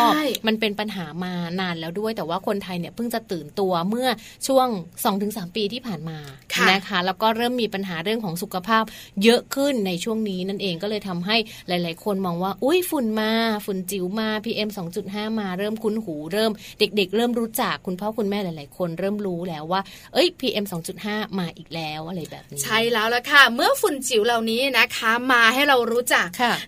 [0.46, 4.08] มันเป็นปัญหามานานแล้วด้วย แต่ว่าคนไทยเนี่ยเพิ่งจะตื่นตัวเมื่อ
[4.46, 4.68] ช่วง
[5.12, 6.18] 2-3 ปีที่ผ่านมา
[6.72, 8.84] นะคะ แล้วก็เริ่มมีปัญหาเรื่องของสุขภาพ
[9.22, 11.36] เยอะขึ้นในช่วงนี้นั่นเองก็เลยทำให้
[11.68, 13.30] หลาย ๆ คนมองว่า อุ้ยฝุ่นมา
[13.66, 14.68] ฝุ่นจิ๋วมา PM
[15.04, 19.80] 2.5 มาเริ่มคุ้นหูเริ่มเด็ก ๆ เริ่มรู้จักคุณพ่อคุณแม่หลาย ๆ คนเริ่มรู้แล้วว่า
[20.12, 20.64] เอ้ย PM
[21.00, 26.26] 2.5 มาอีกแล้วอะไรแบบนี้ ใช่แล้วละค่ะ เมื่อฝุ่นจิ๋วเหล่านี้นะคะ มาให้เรารู้จัก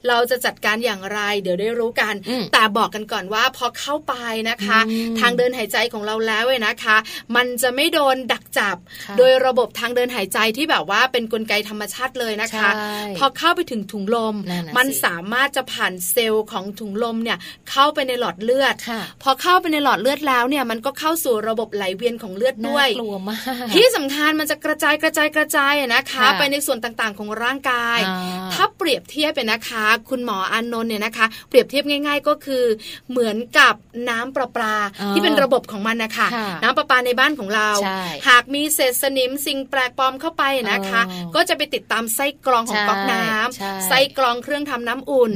[0.09, 2.15] เราจะจัดการอย่างไร เดี๋ยวได้รู้กัน
[2.53, 4.15] แต่บอกกันก่อนว่าพอเข้าไป
[4.51, 4.79] นะคะ
[5.21, 6.97] ทางเดินหายใจของเราแล้วเว้นะคะ
[7.37, 8.77] มันจะไม่โดนดักจับ
[9.19, 12.71] โดยระบบทางเดินหายใจที่แบบว่าเป็นนกลไกธรรมชาติเลยนะคะ
[13.19, 14.35] พอเข้าไปถึงถุงลม
[14.79, 17.39] มันสามารถจะผ่านเซลล์ของถุงลมเนี่ย
[17.71, 18.75] เข้าไปในหลอดเลือด
[19.23, 23.41] พอเข้าไปในหลอดเลือดแล้วเนี่ยมันก็เข้าสู่ระบบไหลเวียนของเลือดด้วยกลัวมาก
[23.75, 28.01] ที่สำคัญมันจะกระจายกระจายกระจายนะคะไปในส่วนต่างๆ ของร่างกาย
[28.53, 32.65] ถ้าเปรียบเทียบเป็นนะคะ คุณหมออานนท์เนี่ยนะคะ เปรียบเทียบง่าย ๆ ก็คือ
[33.11, 33.75] เหมือนกับ
[34.09, 34.75] น้ำประปา
[35.13, 36.29] ที่เป็นระบบของมันนะคะ
[36.63, 37.69] น้ำประปาในบ้านของเรา
[38.29, 41.03] หากมีเศษสนิมสิ่งแปลกปลอมเข้าไปนะคะ
[41.35, 45.33] ก็จะไปติดตามไส้กรองของก๊อกน้ำไส้กรองเครื่องทำน้ำอุ่น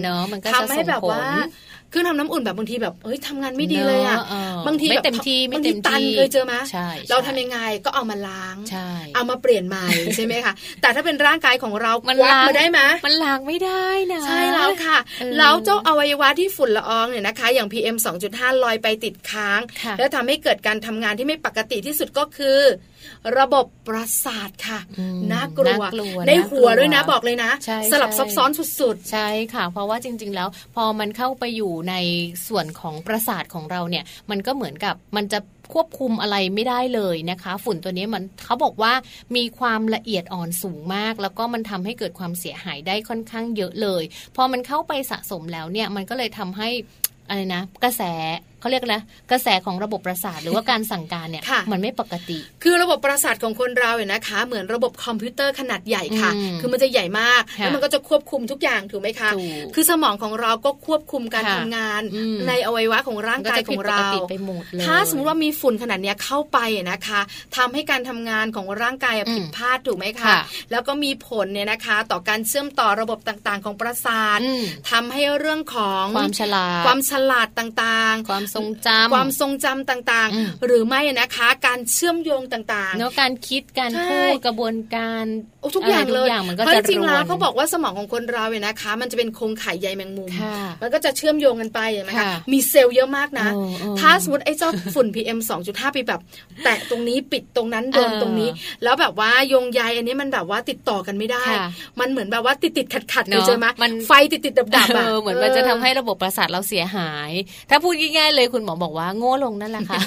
[0.54, 1.24] ทำให้แบบว่า
[1.94, 4.18] เครื่องทำน้ำอุ่นแบบบางทีแบบเอ้ยทำงานไม่ดีเลยอะ
[4.66, 6.54] บางทีแบบเต็มที่ไม่เต็มที่เคยเจอไหม
[7.11, 8.57] เราทำยังไงก็เอามาล้าง
[9.14, 14.98] เอามาเปลี่ยนใหม่ใช่ไหมคะแต่ถ้าเป็นร่างกายของเรามันล้างมาได้ไหมมันล้างไม่ได้นะใช่แล้วค่ะ
[15.38, 17.96] แล้วเจ้าอวัยวะที่ฝุ่นละอองเนี่ยนะคะ อย่าง PM
[18.30, 19.61] 2.5 ลอยไปติดค้าง
[19.98, 22.61] แล้วทำให้เกิดการทำงานที่ไม่ปกติที่สุดก็คือ
[23.38, 24.80] ระบบประสาทค่ะ
[25.32, 25.82] น่ากลัว
[26.28, 27.50] ในหัวด้วยนะบอกเลยนะ
[27.92, 31.94] สลับซับซ้อนสุดๆ ใช่ค่ะ เพราะว่าจริง ๆ แล้ว พอมันเข้าไปอยู่ใน
[32.48, 35.38] ส่วนของประสาทของเราเนี่ยมันก็เหมือนกับมันจะ
[35.74, 38.92] ควบคุมอะไรไม่ได้เลยนะคะ ฝุ่นตัวนี้มันเขาบอกว่า
[39.36, 44.02] มีความละเอียดอ่อนสูงมาก แล้วก็มันทำให้เกิดความเสียหายได้ค่อนข้างเยอะเลย
[44.36, 46.68] พอมันเข้าไปสะสมแล้วเนี่ยมันก็เลยทำให้
[47.28, 48.02] อะไรนะกระแส
[48.64, 59.31] เขาเรียกนะกระแสของระบบประสาทหรือว่าการสั่งการเนี่ยมันไม่ปกติ คือระบบประสาทของคนเราเนี่ยนะคะ เหมือนระบบคอมพิวเตอร์ขนาดใหญ่ค่ะ คือมันจะใหญ่มากแล้วมันก็จะควบคุมทุกอย่างถูกไหมคะ
[59.74, 62.03] คือสมองของเราก็ควบคุมการทำงาน
[62.48, 64.09] ในอวัยวะของร่างกายของเรา
[64.85, 66.59] ถ้าสมมติว่ามีฝุ่นขนาดนี้เข้าไป
[66.90, 67.20] นะคะ
[67.57, 70.35] ทำให้การทำงานของร่างกายผิดพลาดถูกไหมคะ
[70.70, 74.40] แล้วก็มีผลเนี่ยนะคะ ต่อการเชื่อมต่อระบบต่างๆ ของประสาท
[74.90, 85.24] ทำให้เรื่องของความฉลาดความฉลาดต่างๆ ความทรงจำความทรงจำต่างๆ หรือไม่นะคะ การเชื่อมโยงต่างๆเนาะการคิดการพูดกระบวนการ
[85.76, 90.30] ทุกอย่างเลยเพราะจริงแล้วเขาบอกว่าสมองของคนเราเนี่ยนะคะ มันจะเป็นโครงข่ายใยแมงมุม
[90.82, 93.48] มันก็จะเชื่อมโยงกันไปเห็นไหมคะมีเซลล์เยอะมากนะ
[94.00, 96.20] ถ้าสมมติไอ้เจ้าฝุ่น PM 2.5 ไปแบบ
[96.64, 98.50] แตะตรงนี้ปิดตรงนั้นโดนตรงนี้
[98.84, 101.44] แล้วแบบว่าโยงใยอันนี้มันแบบว่าติดต่อกันไม่ได้
[102.00, 103.66] มันเหมือนแบบว่าติดติดขัดขัดเลยใช่ไหม
[104.08, 104.88] ไฟติดติดดับดับ
[105.20, 107.30] เหมือนมันจะทำให้ระบบประสาทเราเสียหาย
[107.70, 110.00] ถ้าพูดง่ายๆเลยคุณหมอบอกว่าโง่ลงนั่นแหละค่ะ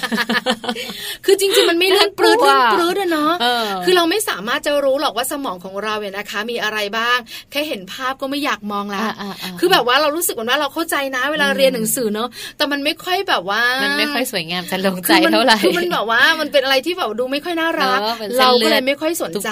[1.24, 3.32] คือจริง ๆ มันไม่เรื่องปลื้ดเรื่องปลื้ดเนาะ
[3.84, 7.18] คือเราไม่สามารถจะรู้หรอกว่าสมองของเราเนี่ยนะคะ มีอะไรบ้าง
[7.50, 9.08] แค่เห็นภาพก็ไม่อยากมองแล้ว
[9.60, 17.98] คือแบบว่าเรารู้สึกว่าเราเข้าใจนะ เวลาเรียนหนังสือเนาะแต่มันไม่ค่อยแบบว่า มันไม่ค่อยสวยงามจะลงใจเท่าไหร่คือมันแบบว่ามันเป็นอะไรที่แบบดูไม่ค่อยน่ารัก
[18.38, 19.50] เราก็เลยไม่ค่อยสนใจ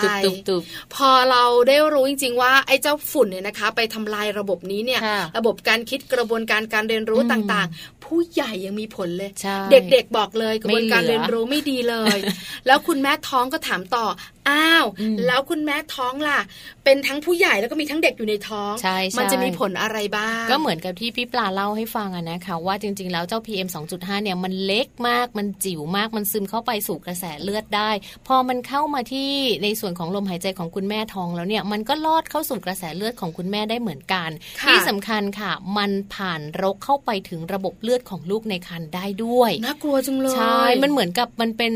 [0.94, 5.00] พอเราได้รู้จริง ๆ ว่าไอ้เจ้าฝุ่นเนี่ยนะคะ ไปทำลายระบบนี้เนี่ย
[5.36, 9.30] ระบบการคิดกระบวนการการเรียนรู้ต่างๆ ผู้ใหญ่ยังมีผลเลย
[9.72, 12.18] เด็กๆบอกเลยกระบวนการเรียนรู้ไม่ดีเลย
[12.66, 14.06] แล้วคุณแม่ท้องก็ถามต่อ
[14.48, 14.84] อ้าว
[15.26, 16.40] แล้วคุณแม่ท้องล่ะ
[16.84, 27.90] เป็นทั้งผู้ใหญ่แล้วก็มีทั้งเด็กอยู่ในท้องใช่มันจะมีผลอะไรบ้าง ก็เหมือนกับที่พี่ปลาเล่าให้ฟังอะนะคะว่าจริงๆ แล้วเจ้า PM 2.5 เนี่ยมันเล็กมากมันจิ๋วมากมันซึมเข้าไปสู่กระแสเลือดได้
[28.26, 29.30] พอมันเข้ามาที่
[29.62, 34.30] ในส่วนของลมหายใจของคุณแม่ท้องแล้วเนี่ยมันก็ลอดเข้าสู่กระแสเลือดของคุณแม่ได้เหมือนกัน
[34.68, 41.72] ที่สำคัญค่ะ มันผ่านรกเข้าไปถึงระบบเลือดของลูกในครรภ์ได้ด้วยน่ากลัวจังเลยใช่มันเหมือนกับมันเป็น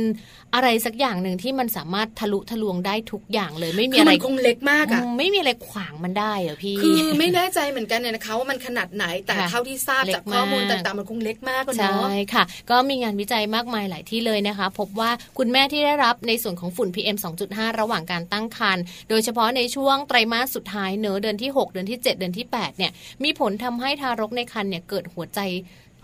[0.54, 17.16] อะไรสักอย่างหนึ่งที่มันสามารถทะลุทะลวงได้ทุกอย่างเลยไม่มีอะไรคงเล็กมากอะไม่มีอะไรขวางมันได้อะพี่ คือไม่แน่ใจเหมือนกันเนี่ยนะคะว่ามันขนาดไหนแต่เท่าที่ทราบจากข้อมูลต่างๆมันคงเล็กมากเนาะใช่ค่ะ ก็มีงานวิจัยมากมายหลายที่เลยนะคะ พบว่าคุณแม่ที่ได้รับในส่วนของฝุ่น PM
[17.48, 22.92] 2.5 ระหว่างการตั้งครรภ์โดยเฉพาะในช่วงไตรมาสสุดท้ายเนอเดือนที่ 6 เดือนที่ 7 เดือนที่8เนี่ย
[23.24, 25.40] มีผลทำให้ทารกในครรภ์เนี่ยเกิดหัวใจ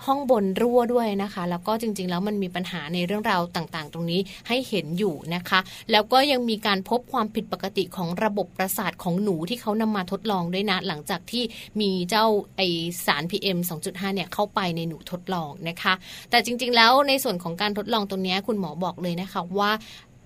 [0.05, 5.61] ห้องบนรั่วด้วยนะคะ แล้วก็จริง ๆ แล้วมันมีปัญหาในเรื่องราวต่างๆ ตรงนี้ให้เห็นอยู่นะคะ
[5.93, 11.43] แล้วก็ยังมีการพบความผิดปกติของระบบประสาทของหนูที่เขานำมาทดลองด้วยนะ หลังจากที่
[11.81, 12.61] มีเจ้าไอ
[13.07, 15.95] สาร PM 2.5 เนี่ยเข้าไปในหนูทดลองนะคะ
[16.31, 19.73] แต่จริง ๆ แล้วในส่วนของการทดลองตรงนี้คุณหมอบอกเลยนะคะว่า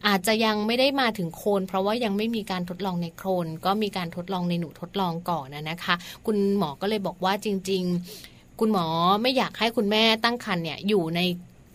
[0.07, 5.95] อาจจะยังไม่ได้มาถึงโคน เพราะว่ายังไม่มีการทดลองในโคลนก็มีการทดลองในหนูทดลองก่อนนะคะ
[6.27, 8.87] คุณหมอก็เลยบอกว่าจริง ๆ คุณหมอ
[9.23, 11.21] ไม่อยากให้คุณแม่ตั้งครรภ์เนี่ยอยู่ใน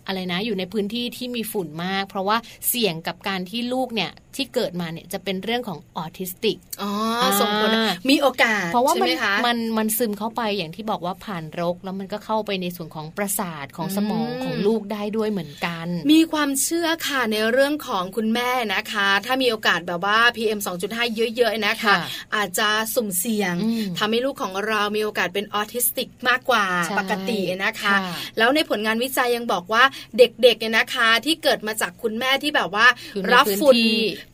[0.07, 2.37] อะไรนะอยู่ในพื้นที่ที่มีฝุ่นมาก เพราะว่า
[2.69, 6.91] เสี่ยงกับการที่ลูกเนี่ยที่เกิดมาเนี่ยจะเป็นเรื่องของออทิสติกอ๋อ
[7.39, 7.69] ส่งผล
[8.09, 9.09] มีโอกาส เพราะว่ามัน
[9.45, 21.95] มันมันซึมเข้าไปอย่างที่บอกว่าผ่านรก แล้วมันก็เข้าไปในส่วนของประสาทของสมองของลูกได้ด้วยเหมือนกัน มีความเชื่อค่ะในเรื่องของคุณแม่นะคะ ถ้ามีโอกาสแบบว่า PM 2.5 เยอะ ๆ นะคะ
[22.35, 23.55] อาจจะสุ่มเสี่ยง
[23.97, 26.65] ทำให้ลูกของเรามีโอกาสเป็นออทิสติกมากกว่า
[26.99, 27.95] ปกตินะคะ
[28.37, 29.83] แล้วในผลงานวิจัยยังบอกว่า
[30.17, 32.87] เด็กๆเนี่ยนะคะ ที่เกิดมาจากคุณแม่ที่แบบว่า
[33.33, 33.75] รับฝุ่น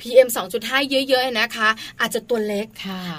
[0.02, 0.28] PM
[0.60, 1.70] 2.5 เยอะๆนะคะ
[2.00, 2.68] อาจจะตัวเล็ก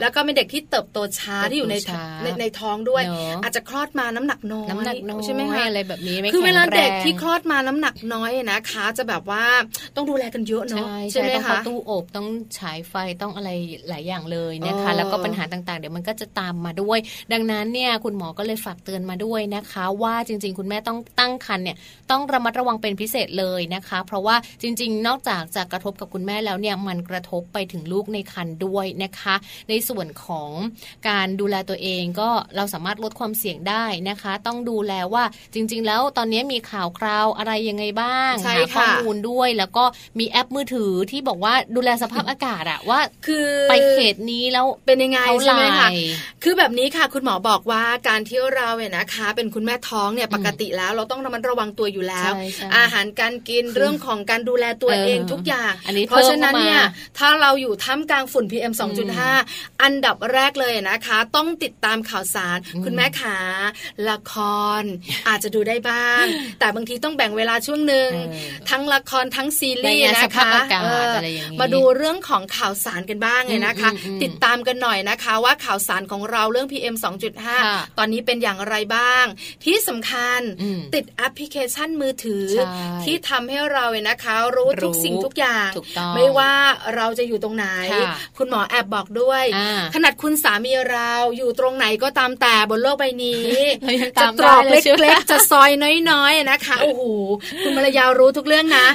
[0.00, 1.76] แล้วก็เป็นเด็กที่เติบโตช้าที่อยู่ใน
[2.22, 3.02] ในในท้องด้วย
[3.42, 9.44] อาจจะคลอดมาน้ำหนักน้อยน้ำหนักน้อยใช่ไหมคะอะไรแบบนี้คือเวลาเด็กที่คลอดมาน้ำหนักน้อยนะคะ จะแบบว่า
[9.96, 12.28] ต้องดูแลกันเยอะเนาะใช่ไหมคะต้องตู้อบต้อง
[12.58, 13.50] ฉายไฟต้องอะไร
[13.88, 16.98] หลายอย่างเลยนะคะ แล้วก็ปัญหาต่างๆ เดี๋ยวมันก็จะตามมาด้วย
[17.32, 21.76] ดังนั้นเนี่ยคุณหมอก็เลยฝากเตือนมาด้วยนะคะ ว่าจริง ๆ คุณแม่ต้องตั้งครรภ์เนี่ย
[22.10, 29.34] ต้องระมัดระวังเป็นพิเศษเลยนะคะ เพราะว่าจริง ๆ นอกจากจะกระทบกับคุณแม่แล้วเนี่ยมันกระทบไปถึงลูกในครรภ์ด้วยนะคะ
[29.68, 30.50] ในส่วนของ
[31.08, 39.84] การดูแลตัวเองก็เราสามารถลดความเสี่ยงได้นะคะ ต้องดูแลว่าจริง ๆ แล้วตอนนี้มีข่าวคราวอะไรยังไงบ้างหาข้อมูลด้วยแล้วก็
[40.18, 45.88] มีแอปมือถือที่บอกว่าดูแลสภาพอากาศอะว่า คือไปเขตนี้แล้วเป็นยังไงใช่ไหมคะ
[46.42, 52.21] คือแบบนี้ค่ะ คุณหมอบอกว่าการที่เราเนี่ยนะคะ เป็นคุณแม่ท้องเนี่ยปกติแล้วเราต้องระมัดระวังตัวอยู่แล้ว
[52.76, 55.72] อาหารการกินเรื่องของการดูแลตัวเองทุกอย่าง
[56.08, 56.82] เพราะฉะนั้นเนี่ย
[57.18, 58.72] ถ้าเราอยู่ท่ามกลางฝุ่น PM
[59.26, 63.38] 2.5 อันดับแรกเลยนะคะ ต้องติดตามข่าวสาร คุณแม่ขา
[64.10, 64.34] ละค
[64.80, 64.82] ร
[65.28, 66.24] อาจจะดูได้บ้าง
[66.58, 68.10] แต่บางทีต้องแบ่งเวลาช่วงหนึ่ง
[68.70, 70.52] ทั้งละครทั้งซีรีส์นะคะ
[71.60, 73.90] มาดูเรื่องของข่าวสารกันบ้างเลยนะคะ
[74.22, 76.94] ติดตามกันหน่อยนะคะว่าข่าวสารของเราเรื่อง PM
[77.46, 79.24] 2.5 ตอนนี้เป็นอย่างไรบ้าง
[79.64, 80.40] ที่สำคัญ
[80.94, 82.46] ติดแอปพลิเคชันมือถือ
[83.04, 85.70] ที่ทำให้เราเนี่ยนะคะ รู้ทุกสิ่งทุกอย่าง
[86.14, 86.52] ไม่ว่า
[86.96, 87.66] เราจะอยู่ตรงไหน
[88.38, 89.44] คุณหมอแอบบอกด้วย
[89.94, 93.52] ขนาดคุณสามีเราอยู่ตรงไหนก็ตามแต่บนโลกใบนี้
[94.20, 95.70] จะตรอกเล็กๆจะซอย
[96.10, 97.02] น้อยๆนะคะโอ้โห
[97.64, 98.86] คุณมารยารู้ทุกเรื่องนะ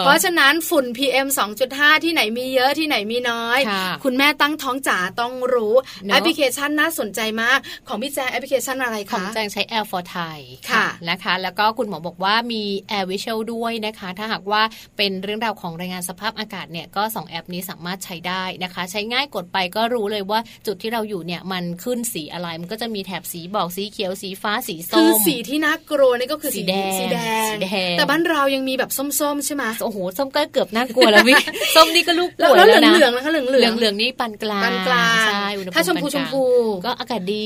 [0.00, 1.28] เพราะฉะนั้นฝุ่น PM
[1.66, 3.58] 2.5 ที่ไหนมีเยอะที่ไหนมีน้อย
[4.04, 5.74] คุณแม่ตั้งท้องจ๋าต้องรู้
[6.10, 10.38] แอปพลิเคชันน่าสนใจมาก ของพี่แจงแอปพลิเคชันอะไรคะของแจงใช้ Air4Thai
[10.70, 12.62] ค่ะนะคะ แล้วก็คุณหมอบอกว่ามี
[12.96, 14.62] Air Visual ด้วยนะคะ ถ้าหากว่า
[14.96, 27.18] เป็นเรื่องราวของรายงานสภาพอากาศเนี่ยก็ 2 แอปนี้สามารถใช้ได้นะคะ ใช้ง่ายกดไปก็รู้เลยว่าจุดที่เราอยู่เนี่ยมันขึ้นสีอะไรมันก็จะมีแถบสีบอกสีเขียวสีฟ้าสีส้มคือสีที่น่ากลัวนี่ก็คือสีแดงสีแด
[27.50, 27.54] ง
[27.98, 31.34] แต่บ้านเรายังมีแบบส้มๆใช่ไหมโอ้โหส้มก็เกือบน่ากลัวแล้ววิ
[31.76, 36.44] ส้มนี่ก็ลูกป่วยแล้วนะเหลืองๆนะคะเหลืองเหลืองเหลืองนี่ปานกลางปานกลางใช่ถ้าชมพูชมพู
[36.86, 37.44] ก็อากาศดี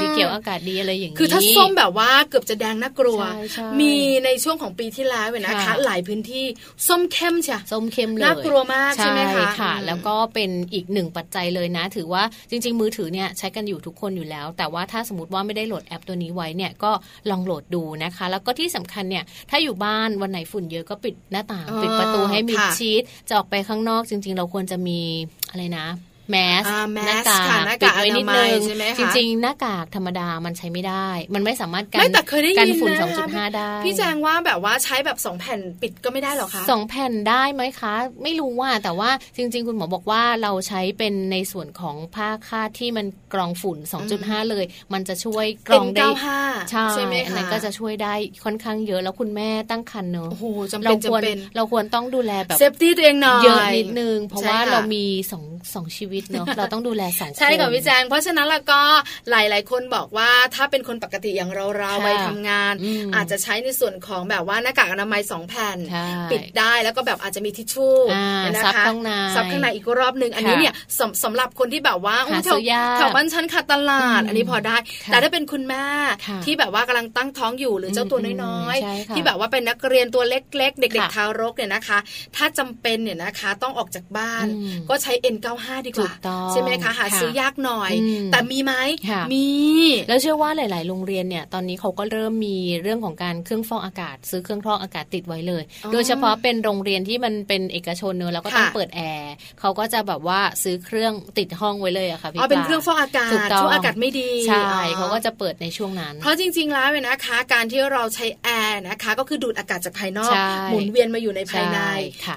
[0.00, 3.20] สีเขียวอากาศดีอะไรอย่างนี้คือถ้าส้มแบบว่าเกือบจะแดงน่ากลัว
[3.80, 6.44] มีในช่วงของปีที่แล้วเนะคะ หลายพื้นที่
[6.88, 16.92] ส้มเข้มใช่ส้มเข้มเลยน่ากลัวมากใช่ไหมคะค่ะ แล้วก็เป็นอีกหนึ่งปัจจัยเลยนะ ถือว่าจริง ๆ มือถือเนี่ยใช้กันอยู่ทุกคนอยู่แล้ว แต่ว่าถ้าสมมติว่าไม่ได้โหลดแอปตัวนี้ไว้เนี่ยก็
[17.30, 25.00] ลองโหลดดูนะคะ แล้วก็ที่สำคัญเนี่ยถ้าอยู่บ้านวันไหนฝุ่นเยอะก็ปิดหน้าต่าง ปิดประตูให้มิดชิดจะออกไปข้างนอกจริง ๆ เราควรจะมี
[25.50, 25.86] อะไรนะ
[26.30, 26.64] แมส
[27.06, 28.58] หน้ากากปิดไว้นิดนึง
[28.98, 32.00] จริง ๆ หน้ากากธรรมดามันใช้ไม่ได้ มันไม่สามารถกัน
[32.58, 32.92] กันฝุ่น
[33.24, 43.78] 2.5 ได้ พี่แจงว่าแบบว่าใช้แบบ 2 แผ่นปิดก็ไม่ได้หรอคะสองแผ่นได้ไหมคะ ไม่รู้ว่าแต่ว่าจริง ๆ คุณหมอบอกว่าเราใช้เป็นในส่วนของผ้าคาดที่มันกรองฝุ่น
[44.14, 46.08] 2.5 เลย มันจะช่วยกรองได้
[46.92, 55.44] ใช่ไหมคะอันนั้นก็จะช่วยได้ค่อนข้างเยอะแล้วคุณแม่ตั้งครรภ์เนอะโอ้โหจำเป็นจำเป็นเราควรต้องดูแลแบบเซฟตี้ตัวเองหน่อยเยอะนิดนึงเพราะว่าเรามีสอง
[55.74, 58.80] สองชีวิตเนาะเราต้องดูแลสองคนใช่ค่ะพี่แจงเพราะฉะนั้นแล้วก็
[59.30, 62.74] หลาย ๆ คนบอกว่าถ้าเป็นคนปกติอย่างเราเราไปทำงาน
[63.14, 65.78] อาจจะใช้ในส่วนของแบบว่าหน้ากากอนามัยสองแผ่น
[66.30, 67.96] ปิดได้แล้วก็แบบอาจจะมีทิชชู่
[68.54, 72.58] นะคะซับข้างในซับข้างในอีกรอบหนึ่งอันนี้เนี่ยสสำหรับคนที่แบบว่าแถว
[72.96, 75.86] แถวบ้านชั้นขาดตลาด อันนี้พอได้ แต่ถ้าเป็นคุณแม่
[76.44, 81.98] ที่แบบว่ากำลังตั้งท้องอยู่หรือเจ้าตัวน้อยๆที่แบบว่าเป็นนักเรียนตัวเล็ก ๆ เด็ก ๆ ทารกเนี่ยนะคะ
[82.36, 84.46] ถ้าจำเป็นเนี่ยนะคะต้องออกจากบ้าน
[84.88, 86.03] ก็ใช้ N95 ดีกว่า
[86.50, 87.90] ใช่ไหมคะหาซื้อยากหน่อย
[88.32, 88.72] แต่มีไหม
[89.32, 89.48] มี
[90.08, 103.30] แล้วเชื่อว่าหลาย ๆ โรงเรียนเนี่ยตอนนี้เขาก็เริ่มมีเรื่องของการเครื่องฟอกอากาศ ซื้อเครื่องฟอกอากาศติดไว้เลย โดยเฉพาะเป็นโรงเรียนที่มันเป็นเอกชนเนอะแล้วก็ต้องเปิดแอร์เขาก็จะแบบว่าซื้อเครื่องติดห้องไว้เลยอะค่ะพี่ปลาเป็นเครื่องฟอกอากาศ
[103.60, 110.32] ช่วงอากาศไม่ดีใช่เขาก็จะเปิดในช่วงนั้น เพราะจริง ๆ แล้วเนี่ยนะคะ การที่เราใช้แอร์นะคะ ก็คือดูดอากาศจากภายนอก
[110.70, 111.80] หมุนเวียนมาอยู่ในภายใน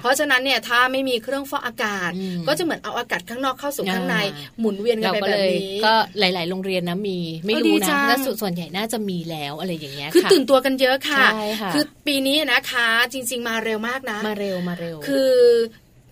[0.02, 2.10] เพราะฉะนั้นเนี่ยถ้าไม่มีเครื่องฟอกอากาศ
[2.48, 4.16] ก็จะเหมือนเอาอากาศข้างนอกเข้าสู่ข้างใน
[4.60, 11.26] หมุนเวียนกันไปแบบนี้ก็หลาย ๆ โรงเรียนนะมี ไม่รู้นะแต่ส่วนใหญ่น่าจะมีแล้วอะไรอย่างเงี้ยคือตื่นตัวกันเยอะค่ะ
[11.74, 15.32] คือปีนี้นะคะ จริง ๆ มาเร็วมากนะ มาเร็วมาเร็ว คือ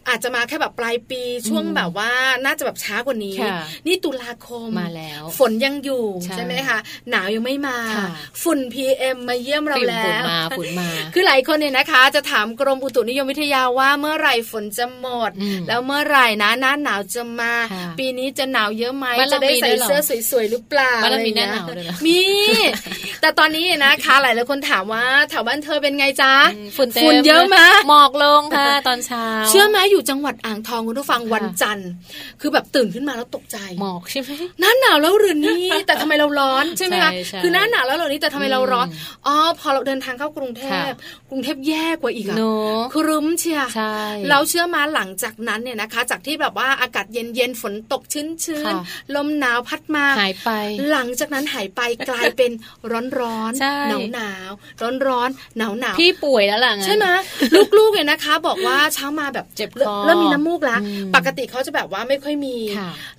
[0.08, 2.10] อาจจะมาแค่แบบปลายปีช่วงแบบว่า
[2.44, 3.34] น่าจะแบบช้ากว่านี้
[3.86, 6.04] นี่ตุลาคมมาแล้ว ฝนยังอยู่
[6.34, 6.78] ใช่ไหมคะ
[7.10, 7.78] หนาวยังไม่มา
[8.42, 15.30] ฝุ่น PM มาเยี่ยมเราแล้วมาฝุ่นมาคือหลายคนเนี่ยนะคะ จะถามกรมอุตุนิยมวิทยาว่าเมื่อไหร่ฝนจะหมด
[15.68, 17.52] แล้วเมื่อไหร่นะหน้าหนาวจะมา
[17.98, 20.00] ปีนี้จะหนาวเยอะไหมจะได้ใส่เสื้อ
[20.30, 22.20] สวยๆหรือเปล่าอะไรมีหน้าหนาวเลยมี
[23.20, 26.34] แต่ตอนนี้นะคะ หลายหลายคนถามว่าแถวบ้านเธอเป็นไงจ๊ะ
[26.76, 27.56] ฝุ่นฝุ่นเยอะไหม
[27.88, 31.90] หมอกลงค่ะตอนเช้าเชื่อไหมอยู่จังหวัดอ่างทองคุณผู้ฟังวันจันทร์
[32.40, 34.30] คือแบบตื่นขึ้นมาแล้วตกใจหมอกใช่ไหม
[34.60, 37.10] หน้าหนาวแล้วหรือนี่แต่ทำไมเราร้อนใช่ไหมคะ
[37.42, 38.86] คือหน้าหนาวแล้วเหรอนี่แต่ทำไมเราร้อน
[39.26, 40.90] อ๋อพอเราเดินทางเข้ากรุงเทพ
[41.30, 42.36] กรุงเทพแย่กว่าอีกอะ
[42.94, 43.60] ครึ้มเชีย
[44.30, 50.50] เราเชื่อมาหลังจากนั้นเนี่ยนะคะ จากที่แบบว่าอากาศเย็นๆฝนตกชื้นๆลมหนาวพัดมาหายไป
[50.90, 52.50] หลังจากนั้นหายไปกลายเป็น
[52.90, 53.52] ร้อนร้อน
[53.90, 54.50] หนาวหนาว
[54.82, 57.06] ร้อนร้อนหนาวหนาวพี่ป่วยแล้วล่ะใช่ไหม
[57.78, 60.80] ลูกๆเนี่ยนะคะ บอกว่าเช้ามาแบบเจ็บคอเริ่มมีน้ำมูกแล้ว
[61.14, 62.56] ปกติเขาจะแบบว่าไม่ค่อยมี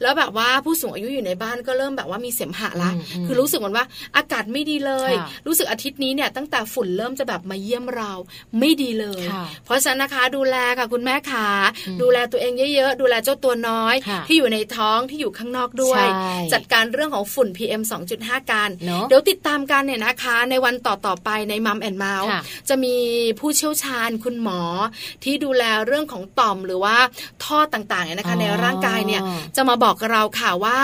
[0.01, 2.91] แล้วแบบว่าผู้สูงอายุอยู่ในบ้านก็เริ่มแบบว่ามีเสมหะละ
[3.25, 3.85] คือรู้สึกเหมือนว่า
[4.17, 5.11] อากาศไม่ดีเลย
[5.47, 8.11] รู้สึกอาทิตย์นี้เนี่ยตั้งแต่ฝุ่นเริ่มจะแบบมาเยี่ยมเรา
[8.59, 9.23] ไม่ดีเลย
[9.65, 11.47] เพราะฉะนั้นนะคะดูแลค่ะคุณแม่ขา
[12.01, 13.95] ดูแลตัวเองเยอะๆ ดูแลเจ้าตัวน้อย
[14.27, 16.03] ที่อยู่ในท้องที่อยู่ข้างนอกด้วย
[16.53, 17.81] จัดการเรื่องของฝุ่น PM
[18.17, 18.69] 2.5 กัน
[19.09, 22.29] เดี๋ยวติดตามกันเนี่ยนะคะ ในวันต่อๆไปในมัมแอนเมาส์
[22.69, 22.95] จะมี
[23.39, 24.61] ผู้เชี่ยวชาญคุณหมอ
[25.23, 26.95] ที่ดูแลเรื่องของต่อมหรือว่า
[27.43, 29.21] ท่อต่างๆนะคะในร่างกายเนี่ย
[29.55, 30.79] จะมาบอกเราค่ะว่า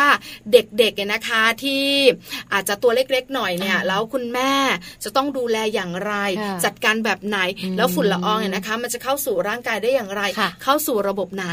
[0.51, 1.85] เด็กๆเนี่ยนะคะที่
[2.53, 4.51] อาจจะตัวเล็กๆหน่อยเนี่ยแล้วคุณแม่
[5.03, 6.13] จะต้องดูแลอย่างไร
[6.65, 7.37] จัดการแบบไหน
[7.77, 10.21] แล้วฝุ่นละอองเนี่ยนะคะ มันจะเข้าสู่ร่างกายได้อย่างไร
[10.63, 11.45] เข้าสู่ระบบไหน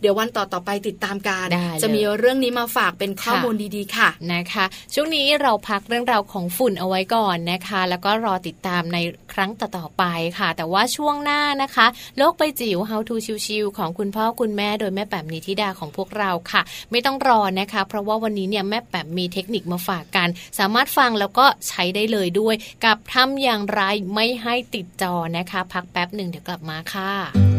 [0.00, 1.46] เดี๋ยววันต่อๆไปติดตามการ
[1.82, 4.64] จะมีเรื่องนี้มาฝากเป็นข้อมูลดีๆค่ะนะคะ
[4.94, 8.98] ช่วงนี้เราพักเรื่องราวของฝุ่นเอาไว้ก่อนนะคะ แล้วก็รอติดตามใน
[9.32, 10.04] ครั้งต่อๆไป
[10.38, 11.86] ค่ะ แต่ว่าช่วงหน้านะคะ
[12.18, 13.16] โลกใบจิ๋ว How to
[13.46, 22.54] ชิวๆของคุณพ่อคุณแม่โดยแม่แปมนิธิดาของพวกเราค่ะ ไม่ต้องรอนะคะ เพราะว่าวันนี้เนี่ยแม่แปมมีเทคนิคมาฝากกัน สามารถฟังแล้วก็ใช้ได้เลยด้วย
[22.84, 23.82] กับทำอย่างไร
[24.14, 27.57] ไม่ให้ติดจอนะคะ พักแป๊บหนึ่งเดี๋ยวกลับมาค่ะ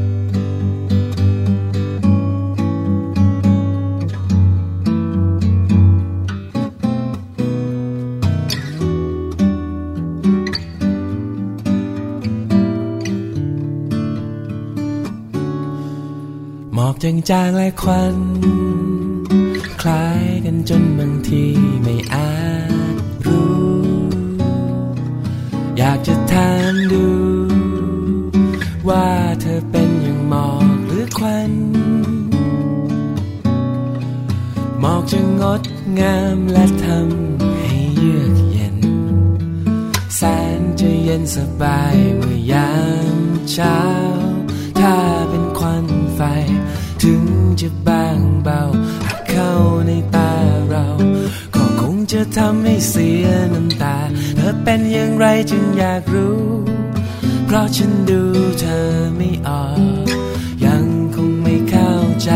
[16.81, 18.15] มอกจางๆและควัน
[19.81, 21.45] คล้ายกันจนบางที
[21.81, 22.33] ไม่อา
[22.93, 23.59] จรู้
[25.77, 27.07] อยากจะถามดู
[28.89, 29.09] ว่า
[29.41, 31.51] เธอเป็นอย่างหมอกหรือควัน
[34.79, 35.61] หมอกจะงด
[35.99, 38.77] งามและทำให้เยือกเย็น
[40.15, 40.21] แส
[40.59, 42.71] นจะเย็นสบายเมื่อยา
[43.15, 43.17] ม
[43.51, 43.79] เช้า
[44.17, 44.28] ถ้า
[47.59, 48.61] จะบางเบา
[49.29, 49.51] เข้า
[49.87, 50.31] ในตา
[50.69, 50.85] เรา
[51.55, 53.97] ก็คงจะทำให้เสียน้ำตา
[54.37, 56.41] เธอเป็นอย่างไรจึงอยากรู้
[57.45, 58.21] เพราะฉันดู
[58.59, 58.87] เธอ
[59.17, 59.79] ไม่ออก
[60.65, 60.85] ยัง
[61.15, 61.93] คงไม่เข้า
[62.23, 62.31] ใจ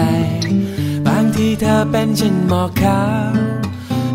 [1.07, 3.34] บางทีเธอเป็นเช่นหมอกขาว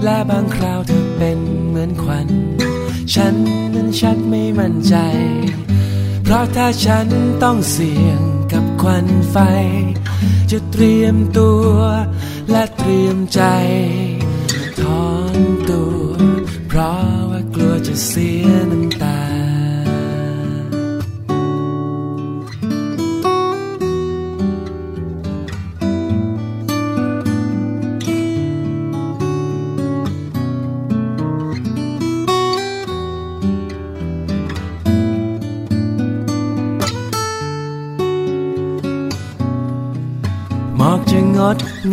[0.04, 1.38] และบางคราวเธอเป็น
[1.68, 2.28] เหมือนควัน
[3.14, 3.34] ฉัน
[3.74, 4.94] นั้นชักไม่มั่นใจ
[6.22, 7.06] เพราะถ้าฉัน
[7.42, 8.20] ต้องเสี่ยง
[8.52, 9.36] กับควันไฟ
[10.82, 11.72] ตรียมตัว
[12.50, 13.40] และเตรียมใจ
[14.80, 15.36] ถอน
[15.70, 16.14] ตัว
[16.68, 18.77] เพราะว่ากลัวจะเสียน้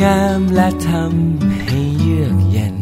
[0.03, 2.75] งามและทำให้เยือกเย็น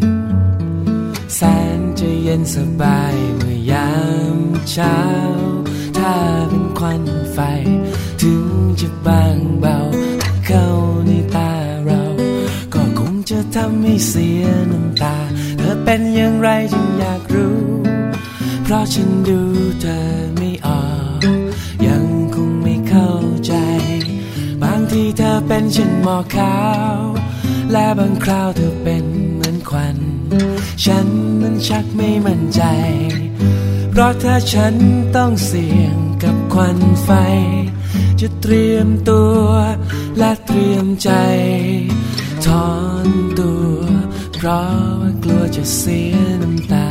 [1.35, 1.39] แส
[1.77, 3.91] นจะเย็นสบายเมื่อยา
[4.35, 4.37] ม
[4.71, 4.97] เช้า
[5.97, 6.15] ถ้า
[6.49, 7.03] เป็นควัน
[7.33, 7.37] ไฟ
[8.21, 8.45] ถึง
[8.79, 9.77] จะบางเบา
[10.45, 10.67] เข้า
[11.07, 11.51] ในตา
[11.85, 12.03] เรา
[12.73, 15.17] ก็คงจะทำให้เสียน้ำตา
[15.57, 17.61] เธอเป็นอย่างไรจึงอยากรู้
[18.63, 19.39] เพราะฉันดู
[19.81, 19.99] เธอ
[20.37, 21.02] ไม่ออก
[25.17, 26.57] เธอเป็นเช่นหมอกขา
[26.95, 26.97] ว
[27.71, 29.05] และบางคราวเธอเป็น
[29.35, 29.97] เหมือนควัน
[30.83, 31.07] ฉัน
[31.41, 32.61] นั้นชักไม่มั่นใจ
[33.89, 34.75] เพราะถ้าฉัน
[35.15, 37.09] ต้องเสี่ยงกับควันไฟ
[38.19, 39.43] จะเตรียมตัว
[40.17, 41.09] และเตรียมใจ
[42.45, 42.71] ถอ
[43.05, 43.07] น
[43.39, 43.77] ตัว
[44.35, 46.89] เพราะว่ากลัวจะเสียน้ำตา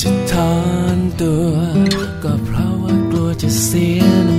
[0.00, 0.54] จะถอ
[0.96, 1.54] นตัว
[3.44, 4.33] จะ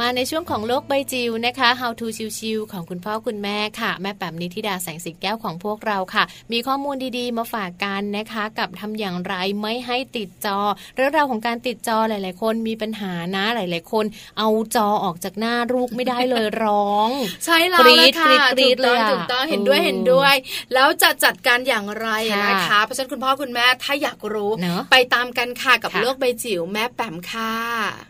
[0.00, 2.06] มาในช่วงของโลกใบจิ๋วนะคะ How to
[2.38, 10.58] ชิวๆของคุณพ่อคุณแม่ค่ะ แม่แป๋มนิธิดาแสงสีแก้วของพวกเราค่ะ มีข้อมูลดีๆ มาฝากกันนะคะ กับทำอย่างไรไม่ให้ติดจอ
[10.96, 14.04] เรื่องราวของการติดจอหลาย ๆ คนมีปัญหานะหลาย ๆ คน
[14.38, 17.08] เอาจอออกจากหน้าลูกไม่ได้เลยร้อง
[17.44, 17.80] ใช่แล้ว
[18.18, 20.34] ค่ะถูกต้องถูกต้องเห็นด้วยเห็นด้วย
[20.74, 22.08] แล้วจะจัดการอย่างไร
[22.46, 24.50] นะคะเพราะฉะนั้นคุณพ่อคุณแม่ถ้าอยากรู้
[24.90, 28.09] ไปตามกันค่ะกับโลกใบจิ๋วแม่แป๋มค่ะ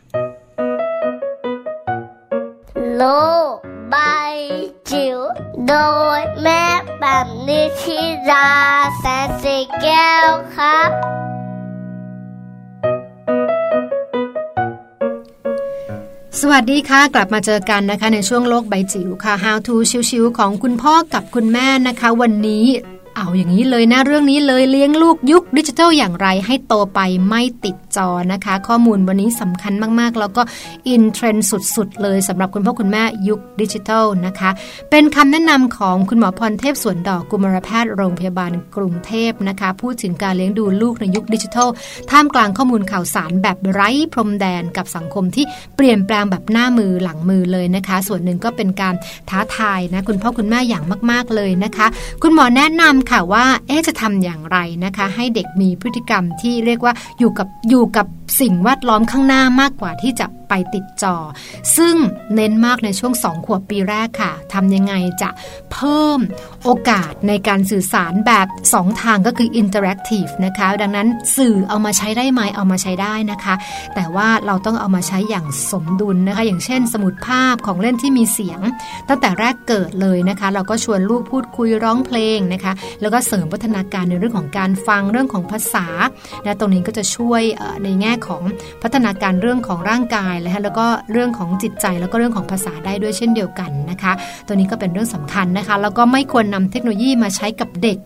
[3.02, 3.08] โล
[3.52, 3.54] ก
[3.90, 3.96] ใบ
[4.90, 5.18] จิ๋ว
[5.68, 5.74] โด
[6.18, 6.64] ยแม่
[7.00, 8.48] แบบนิชิรา
[8.98, 10.90] แสนสีแก้วครับ
[16.40, 19.74] สวัสดีค่ะ กลับมาเจอกันนะคะในช่วงโลกใบจิ๋วค่ะ How to
[20.10, 22.66] ชิวๆของคุณพ่อกับคุณแม่นะคะ วันนี้
[23.16, 30.42] เอาอย่างนี้เลยนะเรื่องนี้เลยเลี้ยงลูกยุคดิจิทัลอย่างไรให้โตไปไม่ติดจอนะคะ ข้อมูลวันนี้สำคัญมากๆ แล้วก็
[30.88, 34.50] อินเทรนด์สุดๆ เลยสำหรับคุณพ่อคุณแม่ยุคดิจิทัลนะคะ
[34.90, 41.68] เป็นคำแนะนำของคุณหมอพรเทพสวนดอกกุมารแพทย์โรงพยาบาลกรุงเทพนะคะ พูดถึงการเลี้ยงดูลูกในยุคดิจิทัล
[42.10, 45.44] ท่ามกลางข้อมูลข่าวสารแบบไร้พรมแดนกับสังคมที่
[45.76, 48.94] เปลี่ยนแปลงแบบหน้ามือหลังมือเลยนะคะ ส่วนหนึ่งก็เป็นการ
[49.30, 51.86] ท้าทายนะคุณพ่อคุณแม่อย่างมาก ๆเลยนะคะ
[52.22, 58.06] คุณหมอแนะนำค่ะว่าเอ๊จะทำอย่างไรนะคะ ให้เด็กมีพฤติกรรมที่เรียกว่าอยู่กับอยู่กับ
[58.40, 61.16] สิ่งแวดล้อมข้างหน้ามากกว่าที่จะไปติดจอ
[61.76, 61.96] ซึ่ง
[62.34, 65.30] เน้นมากในช่วง 2 ขวบปีแรกค่ะทำยังไงจะ
[65.72, 66.20] เพิ่ม
[66.64, 73.54] โอกาสในการสื่อสารแบบ 2 ทางก็คือ interactive นะคะ ดังนั้นสื่อเอามาใช้ได้ไหมเอามาใช้ได้นะคะ
[73.94, 78.60] แต่ว่าเราต้องเอามาใช้อย่างสมดุลนะคะ อย่างเช่น สมุดภาพของเล่นที่มีเสียง
[79.08, 85.86] ตั้งแต่แรกเกิดเลยนะคะ เราก็ชวนลูกพูดคุยร้องเพลงนะคะแล้วก็เสริมพัฒนาการในเรื่องของการฟังเรื่องของภาษา
[86.44, 87.42] และตรงนี้ก็จะช่วย
[87.84, 88.42] ในแง่ของ
[88.82, 94.12] พัฒนาการเรื่องของร่างกายนะคะแล้วก็เรื่องของจิตใจแล้วก็เรื่องของภาษาได้ด้วยเช่นเดียวกันนะคะ
[94.46, 97.98] ตัวนี้ก็เป็นเรื่องสำคัญนะคะ แล้วก็ไม่ควรนำเทคโนโลยีมาใช้กับเด็ก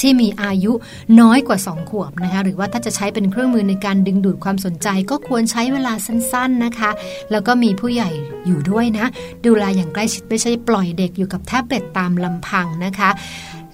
[0.00, 0.72] ที่มีอายุ
[1.20, 6.90] น้อยกว่า 2 ขวบนะคะหรือว่าถ้าจะใช้เป็นเครื่องมือในการดึงดูดความสนใจ ก็ควรใช้เวลาสั้นๆนะคะ
[7.30, 8.10] แล้วก็มีผู้ใหญ่
[8.46, 9.06] อยู่ด้วยนะ
[9.46, 13.10] ดูแลอย่างใกล้ชิดไม่ใช่ปล่อยเด็กอยู่กับแท็บเล็ตตามลำพังนะคะ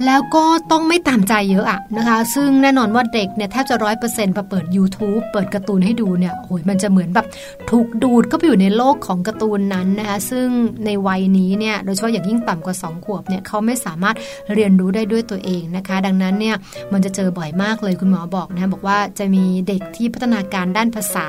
[0.06, 7.26] แล้วก็ต้องไม่ตามใจเยอะอะนะคะ ซึ่งแน่นอนว่าเด็กเนี่ยแทบจะร้อยเปอร์เซ็นต์พอเปิด YouTube เปิดการ์ตูนให้ดูเนี่ยโอ้ยมันจะเหมือนแบบ
[7.70, 10.48] ถูกดูดเข้าไปอยู่ในโลกของการ์ตูนนั้นนะคะซึ่ง
[10.86, 14.16] ในวัยนี้เนี่ยโดยเฉพาะอย่างยิ่งต่ำกว่า 2 ขวบเนี่ยเขาไม่สามารถ
[14.54, 16.56] เรียนรู้ได้ด้วยตัวเองนะคะ ดังนั้นเนี่ย
[16.92, 21.28] มันจะเจอบ่อยมากเลยคุณหมอบอกนะบอกว่าจะมีเด็กที่พัฒนาการด้านภาษา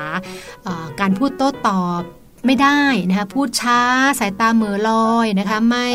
[1.00, 2.02] การพูดโต้ตอบ
[2.46, 3.80] ไม่ได้นะคะพูดช้า
[4.20, 5.88] สายตาเมือลอยนะคะไม่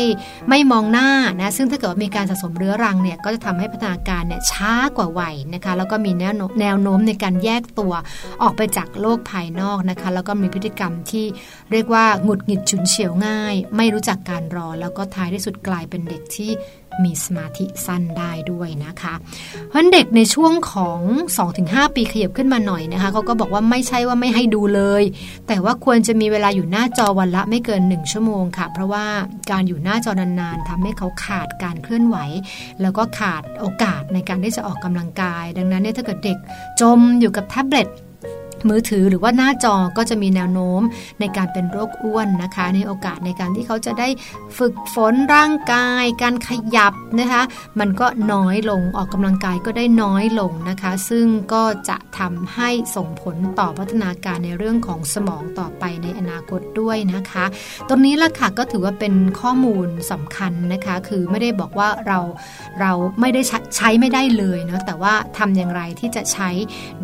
[0.48, 7.92] ไม่มองหน้านะซึ่งถ้าเกิดว่ามีการสะสมเรื้อรังเนี่ยก็จะทำให้พัฒนาการเนี่ยช้ากว่าวัยนะคะแล้วก็มีแนวแนวโน้มในการแยกตัว
[8.42, 11.26] ออกไปจากโลกภายนอกนะคะแล้วก็มีพฤติกรรมที่
[11.72, 16.50] เรียกว่าหงุดหงิดฉุนเฉียวง่าย ไม่รู้จักการรอ แล้วก็ท้ายที่สุดกลายเป็นเด็กที่
[17.04, 19.14] มีสมาธิสั้นได้ด้วยนะคะ
[19.68, 21.00] เพราะเด็กในช่วงของ
[21.48, 25.02] 2-5 ปีขยับขึ้นมาหน่อยนะคะเขาก็บอกว่าไม่ใช่ว่าไม่ให้ดูเลย
[25.48, 29.04] แต่ว่าควรจะมีเวลาอยู่หน้าจอวันละไม่เกิน 1 ชั่วโมงค่ะ เพราะว่า
[29.50, 32.16] การอยู่หน้าจอนานๆทำให้เขาขาดการเคลื่อนไหว
[32.80, 36.38] แล้วก็ขาดโอกาสในการที่จะออกกำลังกาย ดังนั้นเนี่ยถ้าเกิดเด็ก
[36.80, 37.88] จมอยู่กับแท็บเล็ต
[38.70, 40.80] มือถือหรือว่าหน้าจอก็จะมีแนวโน้ม
[41.20, 44.08] ในการเป็นโรคอ้วนนะคะ ในโอกาสในการที่เขาจะได้
[44.58, 47.42] ฝึกฝนร่างกาย การขยับนะคะ
[47.80, 57.44] มันก็น้อยลงออกกำลังกายก็ได้น้อยลงนะคะ ซึ่งก็จะทำให้ส่งผลต่อพัฒนาการในเรื่องของสมองต่อไปในอนาคตด้วยนะคะ
[57.88, 62.18] ตรงนี้ละค่ะก็ถือว่าเป็นข้อมูลสำคัญนะคะ คือไม่ได้บอกว่าเรา
[62.80, 63.42] เราไม่ได้
[63.76, 66.50] ใช้ไม่ได้เลยเนาะแต่ว่าทำอย่างไรที่จะใช้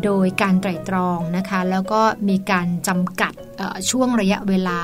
[0.03, 3.33] โดยการไตร่ตรองนะคะแล้วก็มีการจำกัด
[3.89, 4.79] ช่วงระยะเวลา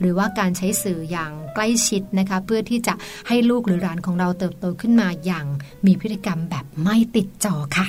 [0.00, 2.94] หรือว่าการใช้สื่ออย่างใกล้ชิดนะคะเพื่อที่จะ
[3.28, 5.46] ให้ลูกหรือหลานของเราเติบโตขึ้นมาอย่าง
[5.86, 7.86] มีพฤติกรรมแบบไม่ติดจอค่ะ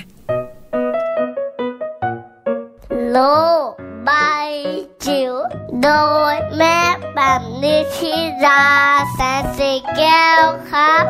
[3.10, 3.18] โล
[4.08, 4.50] บาย
[5.06, 5.34] จิ๋ว
[5.82, 5.90] โด
[6.34, 6.80] ยแม่
[7.16, 8.16] แบบนิชิ
[8.46, 8.64] รา
[9.14, 11.06] แสนสีแก้วครับ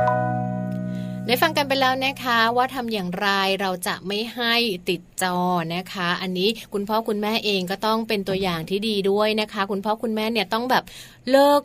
[1.28, 3.28] ได้ฟังกันไปแล้วนะคะว่าทำอย่างไร
[3.62, 4.56] เราจะไม่ให้
[4.90, 5.38] ติดจอ
[5.76, 10.84] นะคะ อันนี้คุณพ่อคุณแม่เองก็ต้องเป็นตัวอย่างที่ดีด้วยนะคะ คุณพ่อคุณแม่เนี่ยต้องแบบ
[11.32, 11.62] เลิก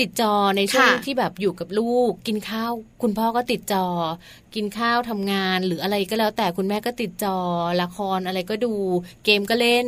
[0.00, 2.72] ติดจอในช่วงที่แบบอยู่กับลูก กินข้าว
[3.02, 3.86] คุณพ่อก็ติดจอ
[4.54, 7.36] กินข้าวทำงานหรืออะไรก็แล้วแต่คุณแม่ก็ติดจอ
[7.82, 8.72] ละครอะไรก็ดู
[9.24, 9.86] เกมก็เล่น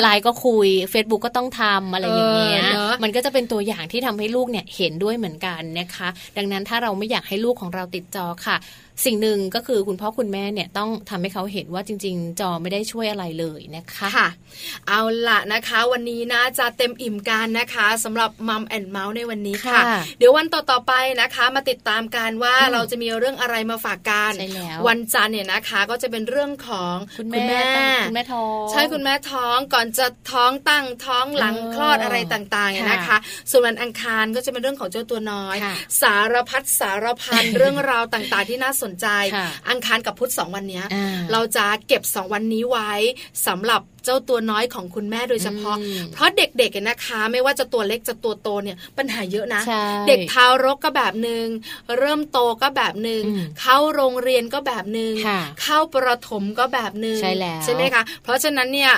[0.00, 2.62] ไลน์ก็คุย Facebook ก็ต้องทำอะไรอย่างเงี้ย
[3.02, 8.56] มันก็จะเป็นตัวอย่างที่ทำให้ลูกเนี่ยเห็นด้วยเหมือนกันนะคะ ดังนั้นถ้าเราไม่อยากให้ลูกของเราติดจอค่ะ
[9.04, 14.28] สิ่งหนึ่งก็คือคุณพ่อคุณแม่เนี่ยต้องทำให้เขาเห็นว่าจริง ๆ จอไม่ได้ช่วยอะไรเลยนะคะค่ะ
[14.88, 19.80] เอาละนะคะ วันนี้นะจะเต็มอิ่มกันนะคะสำหรับมัมแอนเมาส์ในวันนี้ค่ะ
[20.18, 27.38] เดี๋ยววันต่อๆไปนะคะ มาติดตามกันว่าเราจะมีเรื่องอะไรมาฝากกันใช่แล้ววันจันทร์เนี่ยนะคะ ก็จะเป็นเรื่องของคุณแม่
[28.04, 33.16] คุณแม่ท้องใช่คุณแม่ท้องก่อนจะท้องตั้งท้องหลังคลอดอะไรต่างๆนะคะ
[33.50, 35.56] ส่วนวันอังคารก็จะเป็นเรื่องของเจ้าตัวน้อย
[36.02, 39.06] สารพัดสารพันเรื่องราวต่างๆ ที่น่าสนใจ
[39.68, 40.82] อังคารกับพุธสองวันนี้
[41.32, 42.92] เราจะเก็บสองวันนี้ไว้
[43.46, 45.76] สำหรับเจ้าตัวน้อยของคุณแม่โดยเฉพาะ
[46.12, 49.62] เพราะเด็กๆนะคะ ไม่ว่าจะตัวเล็กจะตัวโตเนี่ยปัญหาเยอะนะ
[50.08, 51.46] เด็กทารกก็แบบหนึ่ง
[51.98, 53.22] เริ่มโตก็แบบหนึ่ง
[53.60, 55.14] เข้าโรงเรียนก็แบบหนึ่ง
[55.62, 58.92] เข้าประถมก็แบบหนึ่งใช่แล้วใช่ไหมคะเพราะฉะนั้นเนี่ย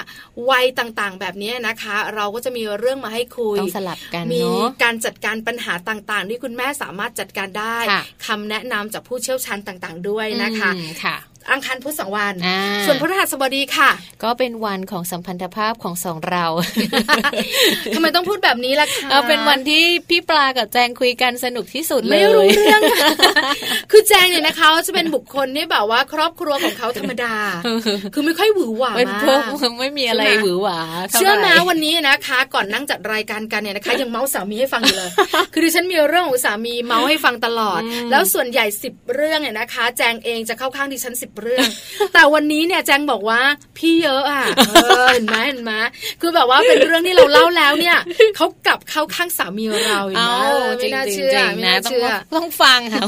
[0.51, 4.45] วัยต่างๆแบบนี้นะคะ เราก็จะมีเรื่องมาให้คุยต้องสลับกันมี
[4.83, 7.77] การจัดการปัญหาต่างๆ ที่คุณแม่สามารถจัดการได้
[8.27, 10.71] คำแนะนำจากผู้เชี่ยวชาญต่างๆ ด้วยนะคะ
[11.05, 11.17] ค่ะ
[11.51, 12.35] อังคารพุธสองวัน
[12.87, 13.91] ส่วนพฤหัสบดีค่ะ
[14.23, 16.45] ก็เป็นวันของสัมพันธภาพของสองเรา
[17.95, 22.81] ทำไมต้องพูดแบบนี้ล่ะคะเป็นวันที่พี่ปลากับแจงคุยกันสนุกที่สุดเลยไม่รู้เรื่อง
[23.91, 27.35] คือแจงเนี่ยนะคะจะเป็นบุคคลที่แบบว่าครอบครัวของเขาธรรมดา
[28.15, 28.99] คือไม่ค่อยหวือหวามา
[29.71, 30.79] กไม่มีอะไรหวือหวา
[31.13, 35.11] เชื่อมาวันนี้นะคะ ก่อนนั่งจัดรายการกันเนี่ยนะคะยังเมาส์สามีให้ฟังอยู่เลย
[35.53, 37.81] คือดิฉันมีเรื่องของสามีเมาส์ให้ฟังตลอด
[38.11, 41.69] แล้วส่วนใหญ่สิบเรื่องเนี่ยนะคะ แจงเองจะเข้าข้างดิฉันสิบเรื่อง
[42.15, 43.41] แต่วันนี้เนี่ยแจงบอกว่า
[43.79, 44.45] พี่เยอะอะ
[45.13, 45.73] เห็นไหมเห็นไหม
[46.21, 47.99] คือแบบว่าเป็นเรื่องที่เราเล่าแล้วเนี่ย
[48.37, 50.43] เขากลับเข้าข้างสามีเราเนาะ
[50.79, 52.07] ไม่น่าเชื่อไม่น่าเชื่อ
[52.37, 53.03] ต้องฟังค่ะ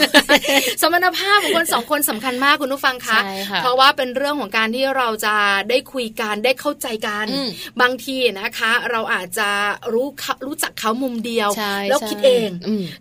[0.82, 3.18] สมรรถภาพของคนสองคนสำคัญมากคุณผู้ฟังคะ
[3.62, 5.34] เพราะว่าเป็นเรื่องของการที่เราจะ
[5.70, 7.26] ได้คุยกันได้เข้าใจกัน
[7.80, 9.50] บางทีนะคะ เราอาจจะ
[9.92, 10.08] รู้
[10.46, 11.50] รู้จักเขามุมเดียว
[11.90, 12.48] แล้วคิดเอง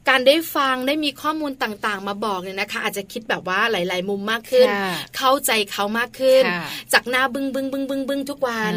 [0.09, 4.67] การได้ฟังได้มีข้อมูลต่างๆ มาบอกเนี่ยนะคะ อาจจะคิดแบบว่าหลาย ๆ มุมมากขึ้น
[5.17, 6.43] เข้าใจเขามากขึ้น
[6.93, 8.73] จากหน้าบึ้งบึ้งบึ้งบึ้งบึ้งทุกวัน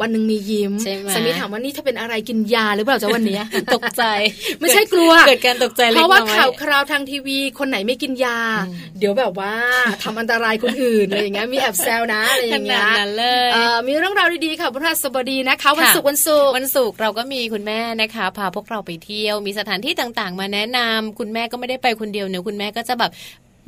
[0.00, 0.72] วันหนึ่งมียิ้ม
[1.14, 3.40] สามีถามว่านี่ถ้าเป็นอะไรกินยาหรือเปล่าจะวันนี้
[3.74, 4.02] ตกใจ
[4.60, 8.38] ไม่ใช่กลัวเกิดการตกใจเพราะว่าข่าวคราวทางทีวี คนไหนไม่กินยา
[8.98, 9.54] เดี๋ยวแบบว่า
[10.02, 12.86] ทำอันตรายคนอื่นอะไรอย่างเงี้ยมีแอบแซวนะอะไรอย่างเงี้ย
[13.88, 23.10] มีเรื่องราวดีๆค่ะพระราสบดีนะคะวันศุกร์วันศุกร์วันศุกร์เราก็มีคุณแม่นะคะ พาพวกเราไปเที่ยวมีสถานที่ต่างๆ มาแนะนำคุณแม่ก็ไม่ได้ไปคนเดียวเนอะคุณแม่ก็จะแบบ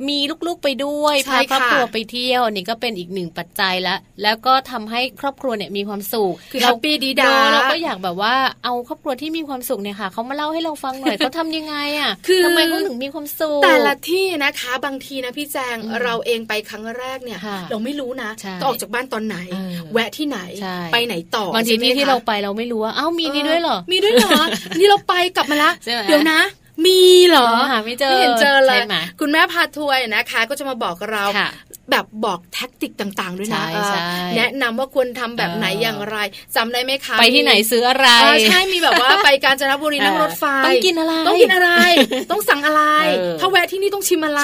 [0.07, 17.39] มีลูกๆไปด้วยพาครอบครัวไปเที่ยวนี่ก็เป็นอีกหนึ่งปัจจัยแล้วแล้วก็ทำให้ครอบครัวเนี่ยมีความสุขคือแฮปปี้ดีดาเราก็อยากแบบว่าเอาครอบครัวที่มีความสุขเนี่ยค่ะเขามาเล่าให้เราฟังหน่อยเขาทำยังไงอะคือทำไมเขาถึงมีความสุขแต่ละที่นะคะบางทีนะพี่แจงเราเองไปครั้งแรกเนี่ย
[17.69, 18.29] เราไม่รู้นะ
[18.61, 19.37] ต้องออกจากบ้านตอนไหน
[19.93, 20.39] แวะที่ไหน
[20.93, 24.41] ไปไหนต่อบางทีที่ที่เราไปเราไม่รู้ว่าอ้าวมีนี่ด้วยเหรอมีด้วยเหรอ
[24.79, 25.71] นี่เราไปกลับมาละ
[26.07, 26.39] เดี๋ยวนะ
[26.85, 28.81] มีเหรอหาไม่เจอไม่เห็นเจอเลย
[29.19, 31.23] คุณแม่พาทัวร์นะคะ ก็จะมาบอกเรา
[31.91, 33.63] แบบบอกแท็กติกต่างๆ ด้วยนะ
[34.37, 36.17] แนะนำว่าควรทำแบบไหนอย่างไร
[36.55, 38.07] จำได้ไหมคะไปที่ไหนซื้ออะไร
[38.49, 41.71] ใช่มีแบบว่าไปกาญจนบุรีนั่งรถไฟต้องกินอะไรต้องกินอะไร
[42.31, 42.81] ต้องสั่งอะไร
[43.39, 44.41] ถ้าแวะที่นี่ต้องชิมอะไร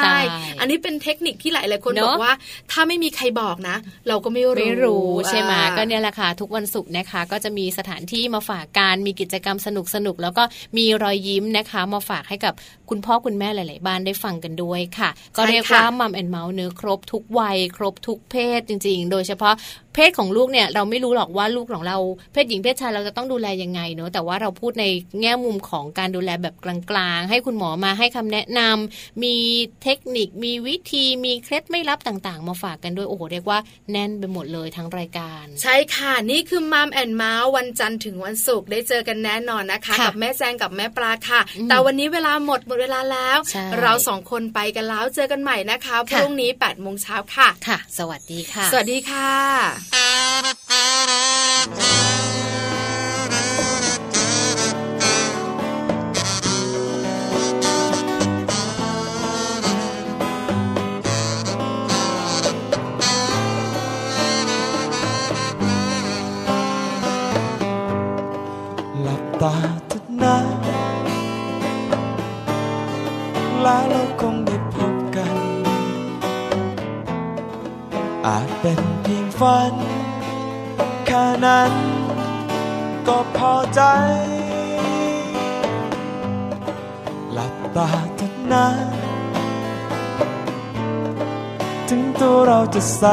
[0.60, 2.34] อันนี้เป็นเทคนิคที่หลายหลายคนบอกว่า
[2.72, 3.76] ถ้าไม่มีใครบอกนะ
[4.08, 10.44] เราก็ไม่รู้ไม่รู้ใช่ไหมก็เนี่ยแหละค่ะทุกวันศุกร์นะคะ ก็จะมีสถานที่มาฝากการมีกิจกรรมสนุกสนุกแล้วก็
[10.78, 12.54] มีรอยยิ้มนะคะ มาฝากให้กับ
[12.90, 19.54] คุณพ่อคุณแม่หลาย ๆ บ้านได้ฟังกันด้วยค่ะ ก็เรียกว่ามัมแอนเมาส์เนื้อครบทุกวัยครบทุกเพศจริง ๆ โดยเฉพาะ
[19.96, 21.98] เพศของลูกเนี่ยเราไม่รู้หรอกว่าลูกของเรา
[22.34, 24.86] เพศหญิงเพศชายเราจะต้องดูแลยังไงเนอะแต่ว่าเราพูดใน
[25.22, 26.56] แง่มุมของการดูแลแบบ
[26.90, 29.36] กลางๆ ให้คุณหมอมาให้คำแนะนำมี
[29.84, 33.60] เทคนิคมีวิธีมีเคล็ดไม่ลับต่างๆ มาฝากกันด้วยโอ้โหเรียกว่า
[33.92, 43.38] แน่นไปหมดเลยทั้งรายการ ใช่ค่ะนี่คือมัมแอนเมาส์วันจันทร์ถึงวันศุกร์ได้เจอกันแน่นอนนะคะ กับแม่แจงกับแม่ปลาค่ะ แต่วันนี้เวลาหมดหมดเวลาแล้ว
[43.82, 51.05] เราสองคนไปกันแล้วเจอกันใหม่นะคะพรุ่งนี้8ปดโมงเช้าค่ะ ค่ะ สวัสดีค่ะ สวัสดีค่ะ thank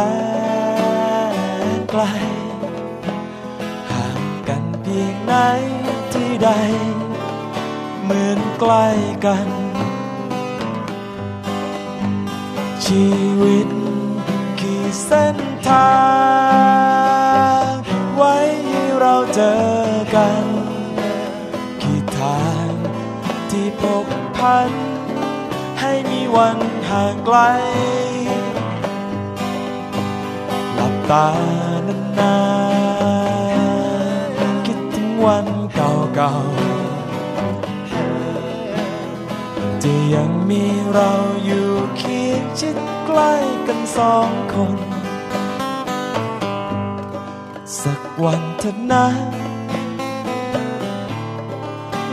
[0.07, 0.09] น
[1.90, 2.03] ไกล
[3.90, 5.34] ห่างกันเพียงไหน
[6.12, 6.49] ที่ใด
[8.03, 8.86] เหมือนใกล้
[9.24, 9.49] กัน
[12.84, 13.07] ชี
[13.40, 13.68] วิต
[14.61, 15.36] กี่เส้น
[15.68, 15.93] ทา
[17.66, 17.72] ง
[18.16, 18.36] ไว้
[18.68, 19.62] ให้เราเจอ
[20.14, 20.45] กัน
[21.82, 22.68] กี่ทาง
[23.51, 24.70] ที่พบพัน
[25.80, 26.59] ให้มีวัน
[26.90, 27.38] ห่างไกล
[31.12, 31.30] ตา
[32.18, 32.36] นา
[34.34, 41.10] นๆคิดถึงวันเก่าๆที่ยังมีเรา
[41.44, 43.32] อยู่เคียงชิดใกล้
[43.66, 44.78] กันสองคน
[47.82, 49.06] สักวันเถิดนะ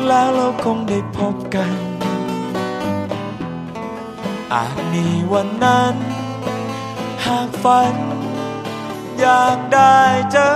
[0.07, 1.73] แล้วเราคงได้พบกัน
[4.53, 5.95] อาจมีวันนั้น
[7.25, 8.08] หากฝัน
[9.21, 9.97] อยากได้
[10.31, 10.51] เจอ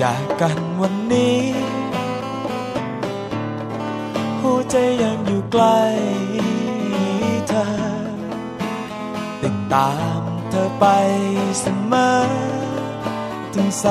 [0.00, 1.40] จากกันวันนี้
[4.40, 5.82] หัวใจยังอยู่ใกล้
[7.48, 7.66] เธอ
[9.42, 10.20] ติดตาม
[10.50, 10.86] เธอไป
[11.60, 12.12] เสมอ
[13.54, 13.84] ถึงแส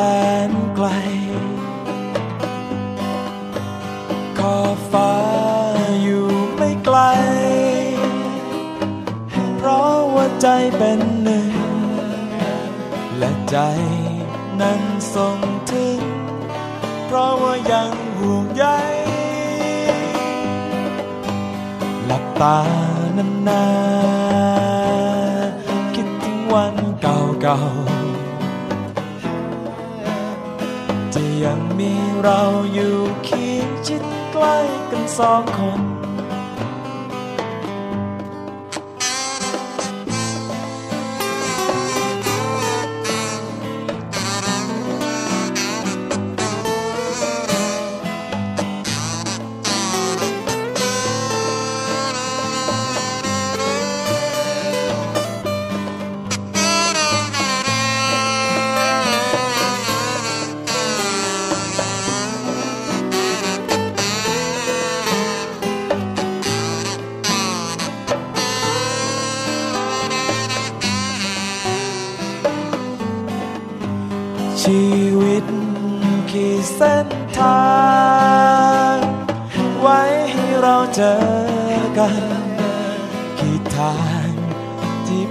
[0.49, 0.87] นไกล
[4.37, 4.57] ขอ
[4.91, 5.13] ฟ้า
[6.03, 6.97] อยู่ไม่ไกล
[9.57, 11.60] เพราะว่าใจเป็นหนึ่ง
[13.51, 13.57] ใจ
[14.61, 14.81] นั้น
[15.15, 15.37] ส่ง
[15.71, 15.99] ถึง
[17.05, 18.65] เพราะว่ายังห่วงใย
[22.05, 22.57] หลับตา
[23.17, 23.63] นา
[24.11, 24.11] น
[26.53, 31.91] วันเก่าๆจะยังมี
[32.21, 32.41] เรา
[32.73, 34.57] อยู่เคียงชิดใกล้
[34.91, 35.90] กันสองคน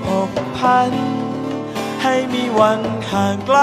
[0.01, 0.92] ที่พบพัน
[2.03, 2.80] ให้มีวัน
[3.11, 3.59] ห่างไกล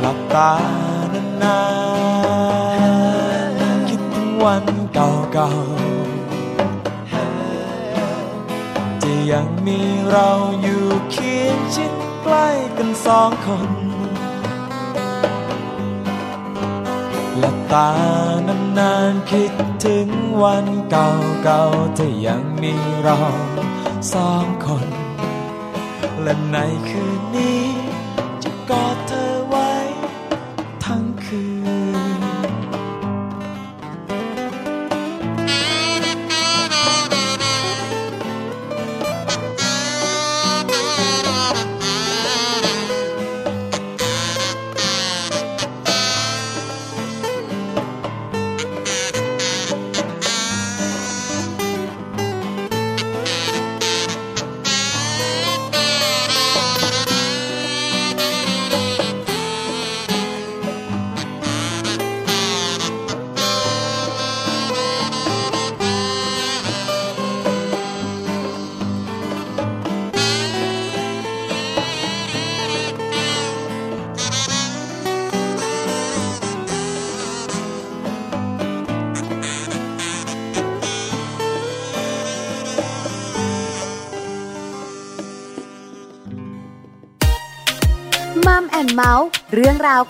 [0.00, 0.52] หลับตา
[1.42, 1.62] นา
[3.50, 9.78] นๆคิดถึงวันเก่าๆจะยังมี
[10.10, 10.30] เรา
[10.60, 11.92] อยู่เคียงชิด
[12.22, 13.70] ใกล้กันสองคน
[17.44, 17.90] ลับตา
[18.78, 19.52] นานๆคิด
[19.84, 20.08] ถึง
[20.42, 23.18] วันเก่าๆจะยังมีเรา
[24.12, 24.88] สองคน
[26.22, 26.56] และใน
[26.88, 27.83] คืนนี้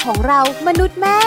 [0.05, 1.19] ของเรามนุษย์แม่